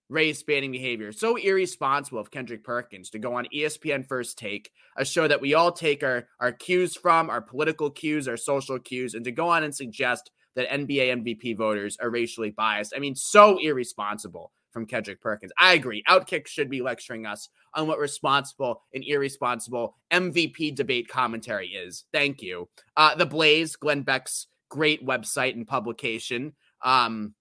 race 0.09 0.41
baiting 0.43 0.71
behavior. 0.71 1.11
So 1.11 1.35
irresponsible 1.35 2.19
of 2.19 2.31
Kendrick 2.31 2.63
Perkins 2.63 3.09
to 3.11 3.19
go 3.19 3.35
on 3.35 3.47
ESPN 3.53 4.07
First 4.07 4.37
Take, 4.37 4.71
a 4.97 5.03
show 5.03 5.27
that 5.27 5.41
we 5.41 5.53
all 5.53 5.71
take 5.71 6.03
our, 6.03 6.27
our 6.39 6.51
cues 6.51 6.95
from, 6.95 7.29
our 7.29 7.41
political 7.41 7.89
cues, 7.89 8.27
our 8.27 8.37
social 8.37 8.79
cues, 8.79 9.13
and 9.13 9.25
to 9.25 9.31
go 9.31 9.49
on 9.49 9.63
and 9.63 9.75
suggest 9.75 10.31
that 10.55 10.69
NBA 10.69 11.23
MVP 11.23 11.57
voters 11.57 11.97
are 12.01 12.09
racially 12.09 12.51
biased. 12.51 12.93
I 12.95 12.99
mean, 12.99 13.15
so 13.15 13.57
irresponsible 13.59 14.51
from 14.71 14.85
Kendrick 14.85 15.21
Perkins. 15.21 15.51
I 15.59 15.73
agree. 15.73 16.03
Outkick 16.07 16.47
should 16.47 16.69
be 16.69 16.81
lecturing 16.81 17.25
us 17.25 17.49
on 17.73 17.87
what 17.87 17.99
responsible 17.99 18.81
and 18.93 19.03
irresponsible 19.03 19.95
MVP 20.11 20.75
debate 20.75 21.07
commentary 21.07 21.69
is. 21.69 22.05
Thank 22.11 22.41
you. 22.41 22.69
Uh, 22.95 23.15
the 23.15 23.25
Blaze, 23.25 23.75
Glenn 23.75 24.01
Beck's 24.01 24.47
great 24.69 25.05
website 25.05 25.53
and 25.53 25.67
publication, 25.67 26.53
um, 26.83 27.33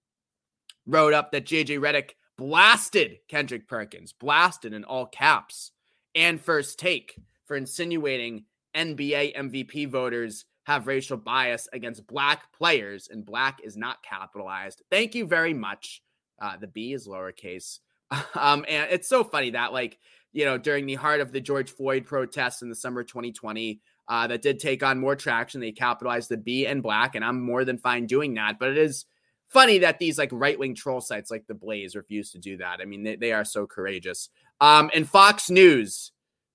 wrote 0.85 1.13
up 1.13 1.31
that 1.31 1.45
JJ 1.45 1.79
Redick 1.79 2.11
blasted 2.37 3.19
Kendrick 3.27 3.67
Perkins, 3.67 4.13
blasted 4.13 4.73
in 4.73 4.83
all 4.83 5.05
caps, 5.05 5.71
and 6.15 6.39
first 6.39 6.79
take 6.79 7.19
for 7.45 7.55
insinuating 7.55 8.45
NBA 8.75 9.35
MVP 9.35 9.89
voters 9.89 10.45
have 10.65 10.87
racial 10.87 11.17
bias 11.17 11.67
against 11.71 12.07
black 12.07 12.51
players, 12.51 13.07
and 13.09 13.25
black 13.25 13.59
is 13.63 13.77
not 13.77 14.03
capitalized. 14.03 14.81
Thank 14.91 15.15
you 15.15 15.25
very 15.25 15.53
much. 15.53 16.01
Uh, 16.41 16.57
the 16.57 16.67
B 16.67 16.93
is 16.93 17.07
lowercase. 17.07 17.79
Um, 18.35 18.63
and 18.69 18.89
it's 18.89 19.09
so 19.09 19.25
funny 19.25 19.49
that, 19.49 19.73
like, 19.73 19.97
you 20.31 20.45
know, 20.45 20.57
during 20.57 20.85
the 20.85 20.95
heart 20.95 21.19
of 21.19 21.33
the 21.33 21.41
George 21.41 21.69
Floyd 21.69 22.05
protests 22.05 22.61
in 22.61 22.69
the 22.69 22.75
summer 22.75 23.03
2020, 23.03 23.81
uh, 24.07 24.27
that 24.27 24.41
did 24.41 24.59
take 24.59 24.83
on 24.83 24.99
more 24.99 25.15
traction. 25.15 25.59
They 25.59 25.73
capitalized 25.73 26.29
the 26.29 26.37
B 26.37 26.65
and 26.65 26.81
black, 26.81 27.15
and 27.15 27.25
I'm 27.25 27.41
more 27.41 27.65
than 27.65 27.77
fine 27.77 28.05
doing 28.05 28.35
that. 28.35 28.59
But 28.59 28.69
it 28.69 28.77
is 28.77 29.05
funny 29.49 29.79
that 29.79 29.99
these 29.99 30.17
like 30.17 30.29
right 30.31 30.57
wing 30.57 30.75
troll 30.75 31.01
sites 31.01 31.31
like 31.31 31.45
the 31.47 31.53
Blaze 31.53 31.95
refuse 31.95 32.31
to 32.31 32.39
do 32.39 32.57
that. 32.57 32.79
I 32.81 32.85
mean, 32.85 33.03
they, 33.03 33.15
they 33.15 33.31
are 33.31 33.45
so 33.45 33.65
courageous. 33.65 34.29
Um, 34.59 34.89
and 34.93 35.07
Fox 35.07 35.49
News, 35.49 36.11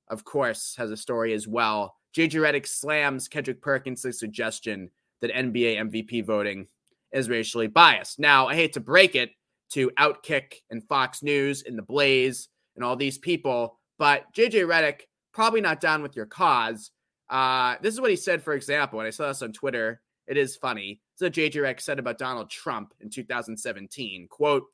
of 0.09 0.25
course, 0.25 0.75
has 0.77 0.91
a 0.91 0.97
story 0.97 1.33
as 1.33 1.47
well. 1.47 1.97
JJ 2.17 2.33
Redick 2.33 2.67
slams 2.67 3.29
Kendrick 3.29 3.63
Perkins' 3.63 4.19
suggestion 4.19 4.91
that 5.21 5.33
NBA 5.33 5.79
MVP 5.79 6.27
voting 6.27 6.67
is 7.13 7.29
racially 7.29 7.69
biased. 7.69 8.19
Now, 8.19 8.49
I 8.49 8.55
hate 8.55 8.75
to 8.75 8.81
break 8.81 9.15
it 9.15 9.31
to 9.71 9.91
Outkick 9.99 10.57
and 10.71 10.87
Fox 10.87 11.23
News 11.23 11.63
and 11.67 11.79
the 11.79 11.83
Blaze 11.83 12.49
and 12.77 12.85
all 12.85 12.97
these 12.97 13.19
people, 13.19 13.79
but 13.99 14.25
JJ 14.35 14.67
Redick 14.67 15.03
probably 15.33 15.61
not 15.61 15.81
down 15.81 16.03
with 16.03 16.17
your 16.17 16.27
cause. 16.27 16.91
Uh, 17.31 17.77
this 17.81 17.95
is 17.95 18.01
what 18.01 18.11
he 18.11 18.17
said, 18.17 18.43
for 18.43 18.53
example, 18.53 19.01
and 19.01 19.07
I 19.07 19.11
saw 19.11 19.29
this 19.29 19.43
on 19.43 19.53
Twitter. 19.53 20.03
It 20.27 20.37
is 20.37 20.57
funny. 20.57 21.01
So 21.17 21.29
JJ 21.29 21.55
Redick 21.55 21.81
said 21.81 21.99
about 21.99 22.19
Donald 22.19 22.51
Trump 22.51 22.95
in 23.01 23.11
2017. 23.11 24.29
Quote, 24.29 24.65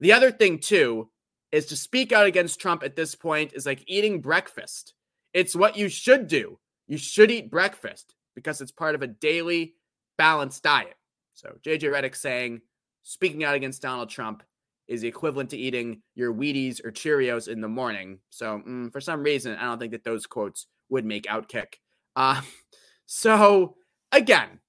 the 0.00 0.12
other 0.12 0.30
thing 0.30 0.58
too 0.58 1.10
is 1.52 1.66
to 1.66 1.76
speak 1.76 2.12
out 2.12 2.26
against 2.26 2.60
Trump 2.60 2.82
at 2.82 2.96
this 2.96 3.14
point 3.14 3.52
is 3.54 3.66
like 3.66 3.84
eating 3.86 4.20
breakfast. 4.20 4.94
It's 5.32 5.54
what 5.54 5.76
you 5.76 5.88
should 5.88 6.26
do. 6.26 6.58
You 6.86 6.98
should 6.98 7.30
eat 7.30 7.50
breakfast 7.50 8.14
because 8.34 8.60
it's 8.60 8.72
part 8.72 8.94
of 8.94 9.02
a 9.02 9.06
daily 9.06 9.74
balanced 10.18 10.62
diet. 10.62 10.96
So 11.34 11.56
JJ 11.64 11.92
Redick 11.92 12.16
saying 12.16 12.60
speaking 13.02 13.44
out 13.44 13.54
against 13.54 13.82
Donald 13.82 14.10
Trump 14.10 14.42
is 14.88 15.00
the 15.00 15.08
equivalent 15.08 15.50
to 15.50 15.56
eating 15.56 16.02
your 16.14 16.34
Wheaties 16.34 16.84
or 16.84 16.92
Cheerios 16.92 17.48
in 17.48 17.60
the 17.60 17.68
morning. 17.68 18.18
So 18.30 18.60
mm, 18.66 18.92
for 18.92 19.00
some 19.00 19.22
reason, 19.22 19.56
I 19.56 19.64
don't 19.64 19.78
think 19.78 19.92
that 19.92 20.04
those 20.04 20.26
quotes 20.26 20.66
would 20.90 21.04
make 21.04 21.24
Outkick. 21.24 21.74
Uh, 22.16 22.42
so 23.06 23.76
again, 24.12 24.60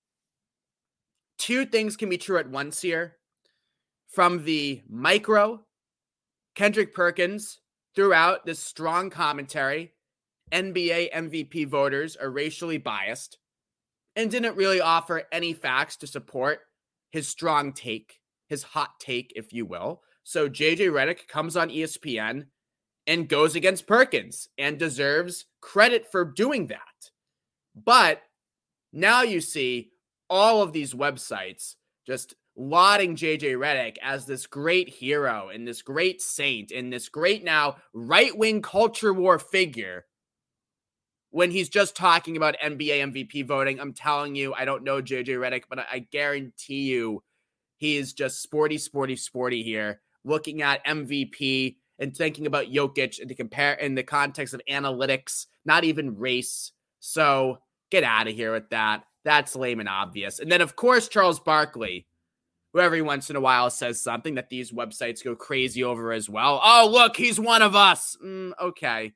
two 1.37 1.65
things 1.65 1.97
can 1.97 2.09
be 2.09 2.17
true 2.17 2.37
at 2.37 2.49
once 2.49 2.81
here. 2.81 3.17
From 4.07 4.45
the 4.45 4.81
micro, 4.89 5.65
Kendrick 6.55 6.93
Perkins 6.93 7.59
throughout 7.95 8.45
this 8.45 8.59
strong 8.59 9.09
commentary, 9.09 9.93
NBA 10.51 11.11
MVP 11.11 11.67
voters 11.67 12.15
are 12.15 12.29
racially 12.29 12.77
biased 12.77 13.37
and 14.15 14.31
didn't 14.31 14.55
really 14.55 14.79
offer 14.79 15.23
any 15.31 15.53
facts 15.53 15.97
to 15.97 16.07
support 16.07 16.61
his 17.11 17.27
strong 17.27 17.73
take, 17.73 18.19
his 18.47 18.63
hot 18.63 18.99
take, 18.99 19.33
if 19.35 19.51
you 19.51 19.65
will. 19.65 20.01
So 20.23 20.49
JJ 20.49 20.91
Redick 20.91 21.27
comes 21.27 21.57
on 21.57 21.69
ESPN 21.69 22.45
and 23.07 23.29
goes 23.29 23.55
against 23.55 23.87
Perkins 23.87 24.49
and 24.57 24.79
deserves 24.79 25.45
credit 25.61 26.11
for 26.11 26.25
doing 26.25 26.67
that. 26.67 26.79
But 27.75 28.21
now 28.93 29.21
you 29.21 29.41
see 29.41 29.91
all 30.29 30.61
of 30.61 30.73
these 30.73 30.93
websites 30.93 31.75
just 32.05 32.35
lauding 32.55 33.15
JJ 33.15 33.57
Redick 33.57 33.97
as 34.01 34.25
this 34.25 34.47
great 34.47 34.89
hero 34.89 35.49
and 35.49 35.67
this 35.67 35.81
great 35.81 36.21
saint 36.21 36.71
and 36.71 36.91
this 36.91 37.09
great 37.09 37.43
now 37.43 37.77
right 37.93 38.35
wing 38.37 38.61
culture 38.61 39.13
war 39.13 39.39
figure 39.39 40.05
when 41.31 41.51
he's 41.51 41.67
just 41.67 41.97
talking 41.97 42.37
about 42.37 42.55
NBA 42.63 43.11
MVP 43.11 43.45
voting. 43.45 43.79
I'm 43.79 43.93
telling 43.93 44.35
you, 44.35 44.53
I 44.53 44.63
don't 44.63 44.85
know 44.85 45.01
JJ 45.01 45.27
Redick, 45.27 45.63
but 45.69 45.79
I 45.79 45.99
guarantee 45.99 46.83
you 46.83 47.23
he 47.77 47.97
is 47.97 48.13
just 48.13 48.41
sporty, 48.41 48.77
sporty, 48.77 49.17
sporty 49.17 49.61
here, 49.61 49.99
looking 50.23 50.61
at 50.61 50.85
MVP 50.85 51.75
and 51.99 52.15
thinking 52.15 52.47
about 52.47 52.67
Jokic 52.67 53.19
in 53.19 53.27
the 53.27 53.35
compare 53.35 53.73
in 53.73 53.95
the 53.95 54.03
context 54.03 54.53
of 54.53 54.61
analytics, 54.69 55.47
not 55.65 55.83
even 55.83 56.17
race. 56.17 56.71
So 57.01 57.57
get 57.91 58.05
out 58.05 58.29
of 58.29 58.33
here 58.33 58.53
with 58.53 58.69
that. 58.69 59.03
That's 59.25 59.55
lame 59.55 59.81
and 59.81 59.89
obvious. 59.89 60.39
And 60.39 60.51
then, 60.51 60.61
of 60.61 60.75
course, 60.75 61.09
Charles 61.09 61.39
Barkley, 61.39 62.07
who 62.71 62.79
every 62.79 63.01
once 63.01 63.29
in 63.29 63.35
a 63.35 63.41
while 63.41 63.69
says 63.69 63.99
something 63.99 64.35
that 64.35 64.49
these 64.49 64.71
websites 64.71 65.23
go 65.23 65.35
crazy 65.35 65.83
over 65.83 66.13
as 66.13 66.29
well. 66.29 66.61
Oh, 66.63 66.87
look, 66.89 67.17
he's 67.17 67.39
one 67.39 67.63
of 67.63 67.75
us. 67.75 68.15
Mm, 68.23 68.53
okay. 68.61 69.13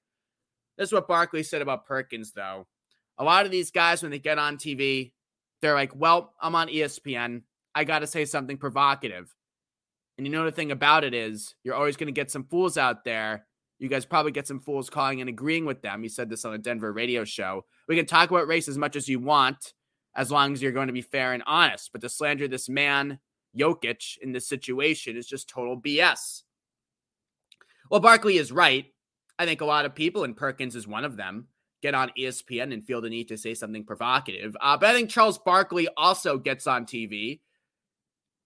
This 0.77 0.89
is 0.89 0.93
what 0.93 1.07
Barkley 1.07 1.43
said 1.43 1.61
about 1.61 1.85
Perkins, 1.85 2.31
though. 2.31 2.67
A 3.17 3.23
lot 3.23 3.45
of 3.45 3.51
these 3.51 3.69
guys, 3.69 4.01
when 4.01 4.11
they 4.11 4.19
get 4.19 4.39
on 4.39 4.57
TV, 4.57 5.11
they're 5.61 5.75
like, 5.75 5.95
well, 5.95 6.33
I'm 6.41 6.55
on 6.55 6.69
ESPN. 6.69 7.43
I 7.75 7.83
got 7.83 7.99
to 7.99 8.07
say 8.07 8.25
something 8.25 8.57
provocative. 8.57 9.33
And 10.17 10.25
you 10.25 10.33
know, 10.33 10.45
the 10.45 10.51
thing 10.51 10.71
about 10.71 11.03
it 11.03 11.13
is, 11.13 11.53
you're 11.63 11.75
always 11.75 11.97
going 11.97 12.07
to 12.07 12.19
get 12.19 12.31
some 12.31 12.45
fools 12.45 12.77
out 12.77 13.03
there. 13.03 13.45
You 13.77 13.87
guys 13.87 14.05
probably 14.05 14.31
get 14.31 14.47
some 14.47 14.59
fools 14.59 14.89
calling 14.89 15.21
and 15.21 15.29
agreeing 15.29 15.65
with 15.65 15.81
them. 15.81 16.01
He 16.01 16.09
said 16.09 16.29
this 16.29 16.45
on 16.45 16.53
a 16.53 16.57
Denver 16.57 16.91
radio 16.91 17.23
show. 17.23 17.65
We 17.87 17.95
can 17.95 18.05
talk 18.05 18.29
about 18.29 18.47
race 18.47 18.67
as 18.67 18.77
much 18.77 18.95
as 18.95 19.07
you 19.07 19.19
want, 19.19 19.73
as 20.19 20.29
long 20.29 20.51
as 20.51 20.61
you're 20.61 20.73
going 20.73 20.87
to 20.87 20.93
be 20.93 21.01
fair 21.01 21.31
and 21.31 21.41
honest. 21.47 21.93
But 21.93 22.01
to 22.01 22.09
slander 22.09 22.45
this 22.49 22.67
man, 22.67 23.19
Jokic, 23.57 24.17
in 24.21 24.33
this 24.33 24.49
situation 24.49 25.15
is 25.15 25.25
just 25.25 25.47
total 25.47 25.81
BS. 25.81 26.43
Well, 27.89 28.01
Barkley 28.01 28.37
is 28.37 28.51
right. 28.51 28.87
I 29.39 29.45
think 29.45 29.61
a 29.61 29.65
lot 29.65 29.85
of 29.85 29.95
people, 29.95 30.25
and 30.25 30.35
Perkins 30.35 30.75
is 30.75 30.85
one 30.85 31.05
of 31.05 31.15
them, 31.15 31.47
get 31.81 31.95
on 31.95 32.11
ESPN 32.19 32.73
and 32.73 32.85
feel 32.85 32.99
the 32.99 33.09
need 33.09 33.29
to 33.29 33.37
say 33.37 33.53
something 33.53 33.85
provocative. 33.85 34.57
Uh, 34.59 34.75
but 34.75 34.89
I 34.89 34.93
think 34.93 35.09
Charles 35.09 35.37
Barkley 35.37 35.87
also 35.95 36.37
gets 36.37 36.67
on 36.67 36.85
TV 36.85 37.39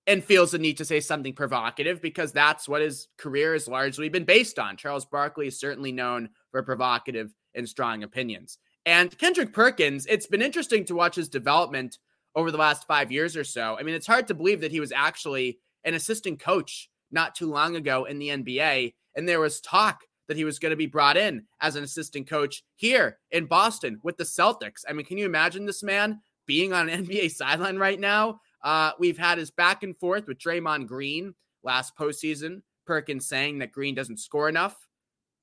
and 0.06 0.24
feels 0.24 0.52
the 0.52 0.60
need 0.60 0.78
to 0.78 0.86
say 0.86 1.00
something 1.00 1.34
provocative 1.34 2.04
because 2.04 2.32
that's 2.32 2.70
what 2.70 2.84
his 2.84 3.08
career 3.18 3.54
has 3.54 3.68
largely 3.68 4.10
been 4.10 4.26
based 4.26 4.60
on. 4.60 4.78
Charles 4.78 5.06
Barkley 5.06 5.48
is 5.48 5.60
certainly 5.60 5.92
known 5.92 6.30
for 6.52 6.62
provocative 6.62 7.34
and 7.56 7.68
strong 7.68 8.04
opinions. 8.04 8.60
And 8.86 9.18
Kendrick 9.18 9.54
Perkins, 9.54 10.06
it's 10.08 10.28
been 10.28 10.42
interesting 10.42 10.84
to 10.86 10.96
watch 10.96 11.16
his 11.16 11.30
development 11.30 12.00
over 12.36 12.52
the 12.52 12.58
last 12.58 12.86
five 12.88 13.12
years 13.12 13.38
or 13.38 13.44
so. 13.44 13.78
I 13.80 13.84
mean, 13.84 13.96
it's 13.96 14.08
hard 14.08 14.28
to 14.28 14.34
believe 14.34 14.62
that 14.62 14.72
he 14.72 14.80
was 14.80 14.92
actually 14.92 15.60
an 15.84 15.94
assistant 15.94 16.40
coach 16.40 16.90
not 17.12 17.36
too 17.36 17.50
long 17.50 17.76
ago 17.76 18.06
in 18.06 18.20
the 18.20 18.30
NBA. 18.30 18.94
And 19.16 19.28
there 19.28 19.40
was 19.40 19.62
talk 19.62 20.02
that 20.28 20.38
he 20.38 20.46
was 20.46 20.60
going 20.60 20.72
to 20.72 20.78
be 20.78 20.88
brought 20.88 21.18
in 21.18 21.44
as 21.62 21.76
an 21.76 21.84
assistant 21.84 22.28
coach 22.28 22.64
here 22.76 23.20
in 23.32 23.46
Boston 23.46 24.00
with 24.04 24.18
the 24.18 24.24
Celtics. 24.24 24.84
I 24.88 24.94
mean, 24.94 25.06
can 25.06 25.18
you 25.18 25.26
imagine 25.26 25.66
this 25.66 25.84
man 25.84 26.22
being 26.46 26.74
on 26.74 26.90
an 26.90 27.06
NBA 27.06 27.32
sideline 27.32 27.78
right 27.78 28.00
now? 28.00 28.40
Uh, 28.64 28.92
we've 29.00 29.18
had 29.18 29.38
his 29.38 29.52
back 29.52 29.84
and 29.84 29.98
forth 29.98 30.28
with 30.28 30.40
Draymond 30.40 30.88
Green 30.88 31.36
last 31.64 31.96
postseason. 31.96 32.62
Perkins 32.86 33.28
saying 33.28 33.60
that 33.60 33.72
Green 33.72 33.96
doesn't 33.96 34.20
score 34.20 34.50
enough. 34.50 34.88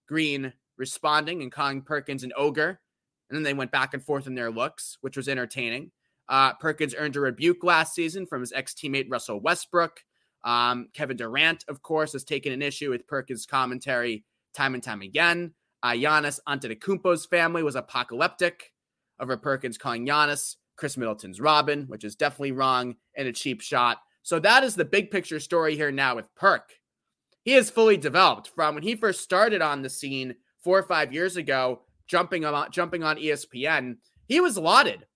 Green 0.09 0.53
responding 0.77 1.43
and 1.43 1.53
calling 1.53 1.83
Perkins 1.83 2.25
an 2.25 2.33
ogre. 2.37 2.81
And 3.31 3.37
then 3.37 3.45
they 3.45 3.55
went 3.55 3.71
back 3.71 3.95
and 3.95 4.03
forth 4.03 4.27
in 4.27 4.35
their 4.35 4.51
looks, 4.51 4.99
which 5.01 5.17
was 5.17 5.29
entertaining. 5.29 5.93
Uh, 6.29 6.53
Perkins 6.55 6.95
earned 6.97 7.17
a 7.17 7.21
rebuke 7.21 7.65
last 7.65 7.95
season 7.95 8.27
from 8.27 8.41
his 8.41 8.53
ex 8.53 8.75
teammate 8.75 9.11
Russell 9.11 9.41
Westbrook. 9.41 10.01
Um, 10.45 10.89
Kevin 10.95 11.17
Durant, 11.17 11.65
of 11.69 11.83
course, 11.83 12.13
has 12.13 12.25
taken 12.25 12.53
an 12.53 12.63
issue 12.63 12.91
with 12.91 13.07
Perkins' 13.07 13.47
commentary 13.47 14.25
time 14.55 14.75
and 14.75 14.83
time 14.83 15.03
again. 15.03 15.55
Uh, 15.83 15.93
Giannis 15.93 16.41
Antetokounmpo's 16.49 17.27
family 17.27 17.63
was 17.63 17.75
apocalyptic 17.75 18.73
over 19.19 19.37
Perkins 19.37 19.79
calling 19.79 20.07
Giannis 20.07 20.57
Khris 20.77 20.97
Middleton's 20.97 21.41
Robin, 21.41 21.85
which 21.89 22.05
is 22.05 22.17
definitely 22.17 22.53
wrong 22.53 22.97
and 23.17 23.29
a 23.29 23.33
cheap 23.33 23.61
shot. 23.61 23.99
So 24.23 24.39
that 24.41 24.65
is 24.65 24.75
the 24.75 24.85
big 24.85 25.11
picture 25.11 25.41
story 25.41 25.77
here 25.77 25.91
now 25.91 26.17
with 26.17 26.35
Perk. 26.35 26.71
He 27.43 27.55
is 27.55 27.71
fully 27.71 27.97
developed 27.97 28.51
from 28.55 28.75
when 28.75 28.83
he 28.83 28.95
first 28.95 29.23
started 29.23 29.63
on 29.63 29.83
the 29.83 29.91
scene 29.91 30.37
four 30.63 30.79
or 30.79 30.83
five 30.83 31.13
years 31.13 31.37
ago, 31.37 31.83
jumping 32.11 32.45
on 32.45 32.71
jumping 32.73 33.05
on 33.05 33.17
ESPN. 33.17 33.97
He 34.27 34.41
was 34.41 34.59
lauded 34.59 35.07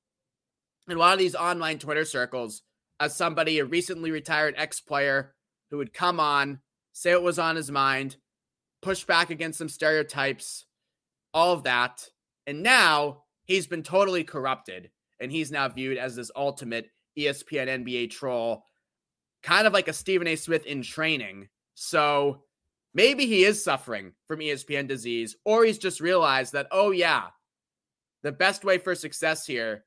in 0.88 0.96
a 0.96 0.98
lot 0.98 1.12
of 1.12 1.18
these 1.18 1.34
online 1.34 1.78
Twitter 1.78 2.04
circles 2.04 2.62
as 3.00 3.16
somebody, 3.16 3.58
a 3.58 3.64
recently 3.64 4.12
retired 4.12 4.54
ex 4.56 4.80
player 4.80 5.34
who 5.70 5.78
would 5.78 5.92
come 5.92 6.20
on, 6.20 6.60
say 6.92 7.12
what 7.14 7.24
was 7.24 7.38
on 7.38 7.56
his 7.56 7.70
mind, 7.70 8.16
push 8.80 9.04
back 9.04 9.30
against 9.30 9.58
some 9.58 9.68
stereotypes, 9.68 10.66
all 11.32 11.52
of 11.52 11.64
that. 11.64 12.08
And 12.46 12.62
now 12.62 13.22
he's 13.44 13.66
been 13.66 13.82
totally 13.82 14.22
corrupted 14.22 14.90
and 15.20 15.32
he's 15.32 15.50
now 15.50 15.68
viewed 15.68 15.98
as 15.98 16.14
this 16.14 16.30
ultimate 16.36 16.90
ESPN 17.18 17.84
NBA 17.84 18.10
troll, 18.10 18.64
kind 19.42 19.66
of 19.66 19.72
like 19.72 19.88
a 19.88 19.92
Stephen 19.92 20.28
A. 20.28 20.36
Smith 20.36 20.64
in 20.64 20.82
training. 20.82 21.48
So 21.74 22.43
maybe 22.94 23.26
he 23.26 23.44
is 23.44 23.62
suffering 23.62 24.12
from 24.26 24.40
ESPN 24.40 24.88
disease, 24.88 25.36
or 25.44 25.64
he's 25.64 25.78
just 25.78 26.00
realized 26.00 26.52
that, 26.52 26.68
oh, 26.70 26.90
yeah, 26.90 27.24
the 28.22 28.32
best 28.32 28.64
way 28.64 28.78
for 28.78 28.94
success 28.94 29.46
here 29.46 29.84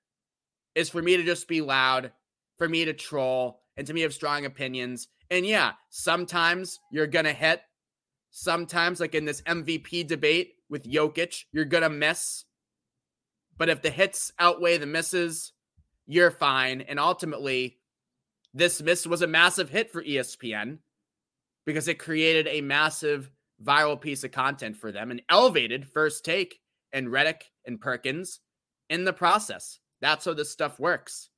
is 0.75 0.89
for 0.89 1.01
me 1.01 1.17
to 1.17 1.23
just 1.23 1.47
be 1.47 1.61
loud, 1.61 2.11
for 2.57 2.69
me 2.69 2.85
to 2.85 2.93
troll, 2.93 3.61
and 3.75 3.87
to 3.87 3.93
me 3.93 4.01
have 4.01 4.13
strong 4.13 4.45
opinions. 4.45 5.07
And 5.31 5.45
yeah, 5.45 5.73
sometimes 5.89 6.79
you're 6.91 7.07
going 7.07 7.25
to 7.25 7.33
hit 7.33 7.61
Sometimes, 8.39 8.99
like 8.99 9.15
in 9.15 9.25
this 9.25 9.41
MVP 9.41 10.07
debate 10.07 10.53
with 10.69 10.83
Jokic, 10.83 11.45
you're 11.51 11.65
going 11.65 11.83
to 11.83 11.89
miss. 11.89 12.45
But 13.57 13.69
if 13.69 13.81
the 13.81 13.89
hits 13.89 14.31
outweigh 14.37 14.77
the 14.77 14.85
misses, 14.85 15.53
you're 16.05 16.31
fine. 16.31 16.81
And 16.81 16.99
ultimately, 16.99 17.79
this 18.53 18.79
miss 18.81 19.07
was 19.07 19.23
a 19.23 19.27
massive 19.27 19.69
hit 19.69 19.91
for 19.91 20.03
ESPN 20.03 20.79
because 21.67 21.89
it 21.89 21.99
created 21.99 22.47
a 22.47 22.61
massive 22.61 23.29
viral 23.63 23.99
piece 23.99 24.23
of 24.23 24.31
content 24.31 24.77
for 24.77 24.91
them 24.91 25.11
and 25.11 25.21
elevated 25.29 25.85
first 25.85 26.23
take 26.23 26.59
and 26.93 27.09
Redick 27.09 27.41
and 27.65 27.79
Perkins 27.79 28.39
in 28.89 29.03
the 29.03 29.13
process. 29.13 29.79
That's 29.99 30.23
how 30.25 30.33
this 30.33 30.49
stuff 30.49 30.79
works. 30.79 31.29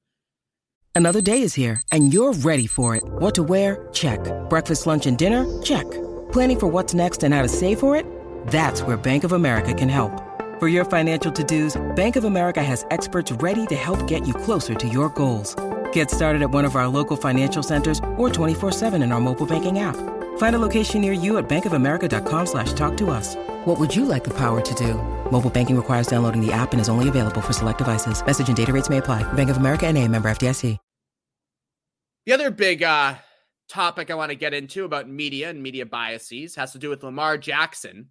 Another 0.93 1.21
day 1.21 1.41
is 1.41 1.55
here 1.55 1.81
and 1.91 2.13
you're 2.13 2.33
ready 2.33 2.67
for 2.67 2.95
it. 2.95 3.03
What 3.03 3.33
to 3.35 3.43
wear? 3.43 3.89
Check. 3.91 4.19
Breakfast, 4.49 4.85
lunch, 4.85 5.07
and 5.07 5.17
dinner? 5.17 5.45
Check. 5.63 5.89
Planning 6.31 6.59
for 6.59 6.67
what's 6.67 6.93
next 6.93 7.23
and 7.23 7.33
how 7.33 7.41
to 7.41 7.49
save 7.49 7.79
for 7.79 7.95
it? 7.95 8.05
That's 8.47 8.83
where 8.83 8.97
Bank 8.97 9.23
of 9.23 9.31
America 9.31 9.73
can 9.73 9.89
help. 9.89 10.11
For 10.59 10.67
your 10.67 10.85
financial 10.85 11.31
to-dos, 11.31 11.81
Bank 11.95 12.17
of 12.17 12.25
America 12.25 12.61
has 12.61 12.85
experts 12.91 13.31
ready 13.31 13.65
to 13.65 13.75
help 13.75 14.07
get 14.07 14.27
you 14.27 14.33
closer 14.35 14.75
to 14.75 14.87
your 14.87 15.09
goals. 15.09 15.55
Get 15.91 16.11
started 16.11 16.43
at 16.43 16.51
one 16.51 16.65
of 16.65 16.75
our 16.75 16.87
local 16.87 17.17
financial 17.17 17.63
centers 17.63 17.99
or 18.17 18.29
24-7 18.29 19.01
in 19.01 19.11
our 19.11 19.21
mobile 19.21 19.47
banking 19.47 19.79
app. 19.79 20.18
Find 20.39 20.55
a 20.55 20.59
location 20.59 20.99
near 20.99 21.13
you 21.13 21.37
at 21.37 21.47
bankofamerica.com 21.47 22.45
slash 22.47 22.73
talk 22.73 22.97
to 22.97 23.09
us. 23.11 23.35
What 23.65 23.79
would 23.79 23.95
you 23.95 24.03
like 24.03 24.25
the 24.25 24.33
power 24.33 24.59
to 24.59 24.73
do? 24.75 24.95
Mobile 25.31 25.49
banking 25.49 25.77
requires 25.77 26.07
downloading 26.07 26.45
the 26.45 26.51
app 26.51 26.73
and 26.73 26.81
is 26.81 26.89
only 26.89 27.07
available 27.07 27.39
for 27.39 27.53
select 27.53 27.77
devices. 27.77 28.25
Message 28.25 28.49
and 28.49 28.57
data 28.57 28.73
rates 28.73 28.89
may 28.89 28.97
apply. 28.97 29.23
Bank 29.33 29.49
of 29.49 29.55
America 29.55 29.87
and 29.87 29.97
a 29.97 30.05
member 30.05 30.29
FDIC. 30.29 30.77
The 32.25 32.33
other 32.33 32.51
big 32.51 32.83
uh, 32.83 33.15
topic 33.69 34.11
I 34.11 34.15
want 34.15 34.29
to 34.29 34.35
get 34.35 34.53
into 34.53 34.83
about 34.83 35.09
media 35.09 35.49
and 35.49 35.63
media 35.63 35.85
biases 35.85 36.55
has 36.55 36.73
to 36.73 36.77
do 36.77 36.89
with 36.89 37.01
Lamar 37.01 37.37
Jackson 37.37 38.09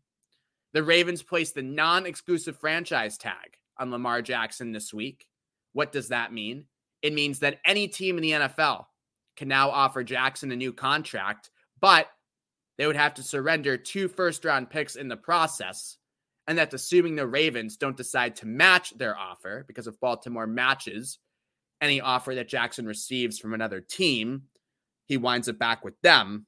the 0.73 0.82
Ravens 0.82 1.23
placed 1.23 1.54
the 1.54 1.62
non 1.62 2.06
exclusive 2.06 2.58
franchise 2.58 3.16
tag 3.16 3.56
on 3.78 3.90
Lamar 3.90 4.23
Jackson 4.23 4.73
this 4.73 4.92
week. 4.92 5.26
What 5.73 5.92
does 5.92 6.08
that 6.08 6.32
mean? 6.32 6.66
It 7.02 7.14
means 7.14 7.38
that 7.40 7.58
any 7.64 7.88
team 7.88 8.16
in 8.16 8.23
the 8.23 8.32
NFL 8.32 8.87
can 9.37 9.49
now 9.49 9.70
offer 9.70 10.02
Jackson 10.02 10.52
a 10.52 10.56
new 10.56 10.73
contract, 10.73 11.50
but 11.80 12.08
they 12.78 12.87
would 12.87 12.97
have 12.97 13.14
to 13.14 13.23
surrender 13.23 13.76
two 13.76 14.08
first 14.08 14.44
round 14.44 14.70
picks 14.70 14.97
in 14.97 15.08
the 15.08 15.16
process. 15.16 15.99
And 16.47 16.56
that's 16.56 16.75
assuming 16.75 17.16
the 17.16 17.26
Ravens 17.26 17.76
don't 17.76 17.97
decide 17.97 18.37
to 18.37 18.47
match 18.47 18.97
their 18.97 19.18
offer, 19.18 19.64
because 19.68 19.87
if 19.87 20.00
Baltimore 20.00 20.47
matches 20.47 21.18
any 21.82 22.00
offer 22.00 22.35
that 22.35 22.49
Jackson 22.49 22.87
receives 22.87 23.38
from 23.38 23.52
another 23.52 23.80
team, 23.80 24.44
he 25.04 25.18
winds 25.18 25.49
up 25.49 25.58
back 25.58 25.85
with 25.85 26.00
them. 26.00 26.47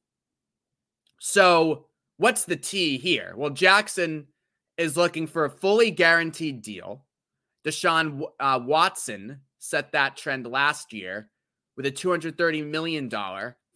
So 1.19 1.87
What's 2.21 2.45
the 2.45 2.57
T 2.57 2.99
here? 2.99 3.33
Well, 3.35 3.49
Jackson 3.49 4.27
is 4.77 4.95
looking 4.99 5.27
for 5.27 5.47
a 5.47 5.51
fully 5.51 5.91
guaranteed 5.91 6.61
deal. 6.61 7.07
Deshaun 7.65 8.25
uh, 8.39 8.61
Watson 8.63 9.41
set 9.59 9.93
that 9.93 10.19
trend 10.19 10.47
last 10.47 10.93
year 10.93 11.31
with 11.79 11.87
a 11.87 11.91
$230 11.91 12.67
million 12.67 13.09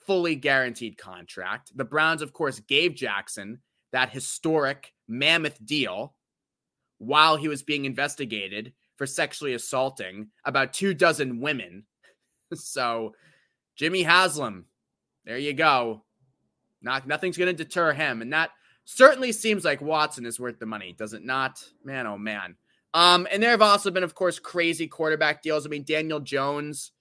fully 0.06 0.34
guaranteed 0.34 0.98
contract. 0.98 1.76
The 1.76 1.84
Browns, 1.84 2.22
of 2.22 2.32
course, 2.32 2.60
gave 2.60 2.94
Jackson 2.94 3.60
that 3.92 4.10
historic 4.10 4.92
mammoth 5.08 5.64
deal 5.64 6.14
while 6.98 7.36
he 7.36 7.48
was 7.48 7.62
being 7.62 7.84
investigated 7.84 8.72
for 8.96 9.06
sexually 9.06 9.54
assaulting 9.54 10.28
about 10.44 10.72
two 10.72 10.94
dozen 10.94 11.40
women. 11.40 11.84
so, 12.54 13.14
Jimmy 13.76 14.02
Haslam, 14.02 14.66
there 15.24 15.38
you 15.38 15.52
go. 15.52 16.04
Not 16.82 17.06
nothing's 17.06 17.38
going 17.38 17.54
to 17.54 17.64
deter 17.64 17.92
him, 17.92 18.22
and 18.22 18.32
that 18.32 18.50
certainly 18.84 19.32
seems 19.32 19.64
like 19.64 19.80
Watson 19.80 20.26
is 20.26 20.38
worth 20.38 20.58
the 20.58 20.66
money, 20.66 20.94
does 20.96 21.14
it 21.14 21.24
not? 21.24 21.64
Man, 21.84 22.06
oh 22.06 22.18
man. 22.18 22.56
Um, 22.92 23.26
and 23.32 23.42
there 23.42 23.50
have 23.50 23.62
also 23.62 23.90
been, 23.90 24.04
of 24.04 24.14
course, 24.14 24.38
crazy 24.38 24.86
quarterback 24.86 25.42
deals. 25.42 25.66
I 25.66 25.68
mean, 25.68 25.82
Daniel 25.82 26.20
Jones 26.20 26.92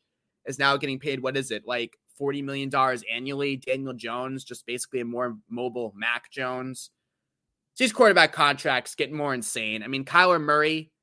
is 0.46 0.58
now 0.58 0.76
getting 0.78 1.00
paid. 1.00 1.22
What 1.22 1.38
is 1.38 1.52
it 1.52 1.68
like? 1.68 2.00
Forty 2.24 2.42
million 2.42 2.70
dollars 2.70 3.04
annually. 3.12 3.58
Daniel 3.58 3.92
Jones, 3.92 4.46
just 4.46 4.66
basically 4.66 5.02
a 5.02 5.06
more 5.06 5.36
mobile 5.50 5.92
Mac 5.94 6.32
Jones. 6.32 6.90
These 7.78 7.92
quarterback 7.92 8.32
contracts 8.32 8.96
get 8.96 9.12
more 9.12 9.34
insane. 9.34 9.84
I 9.84 9.88
mean, 9.88 10.06
Kyler 10.06 10.40
Murray 10.40 10.94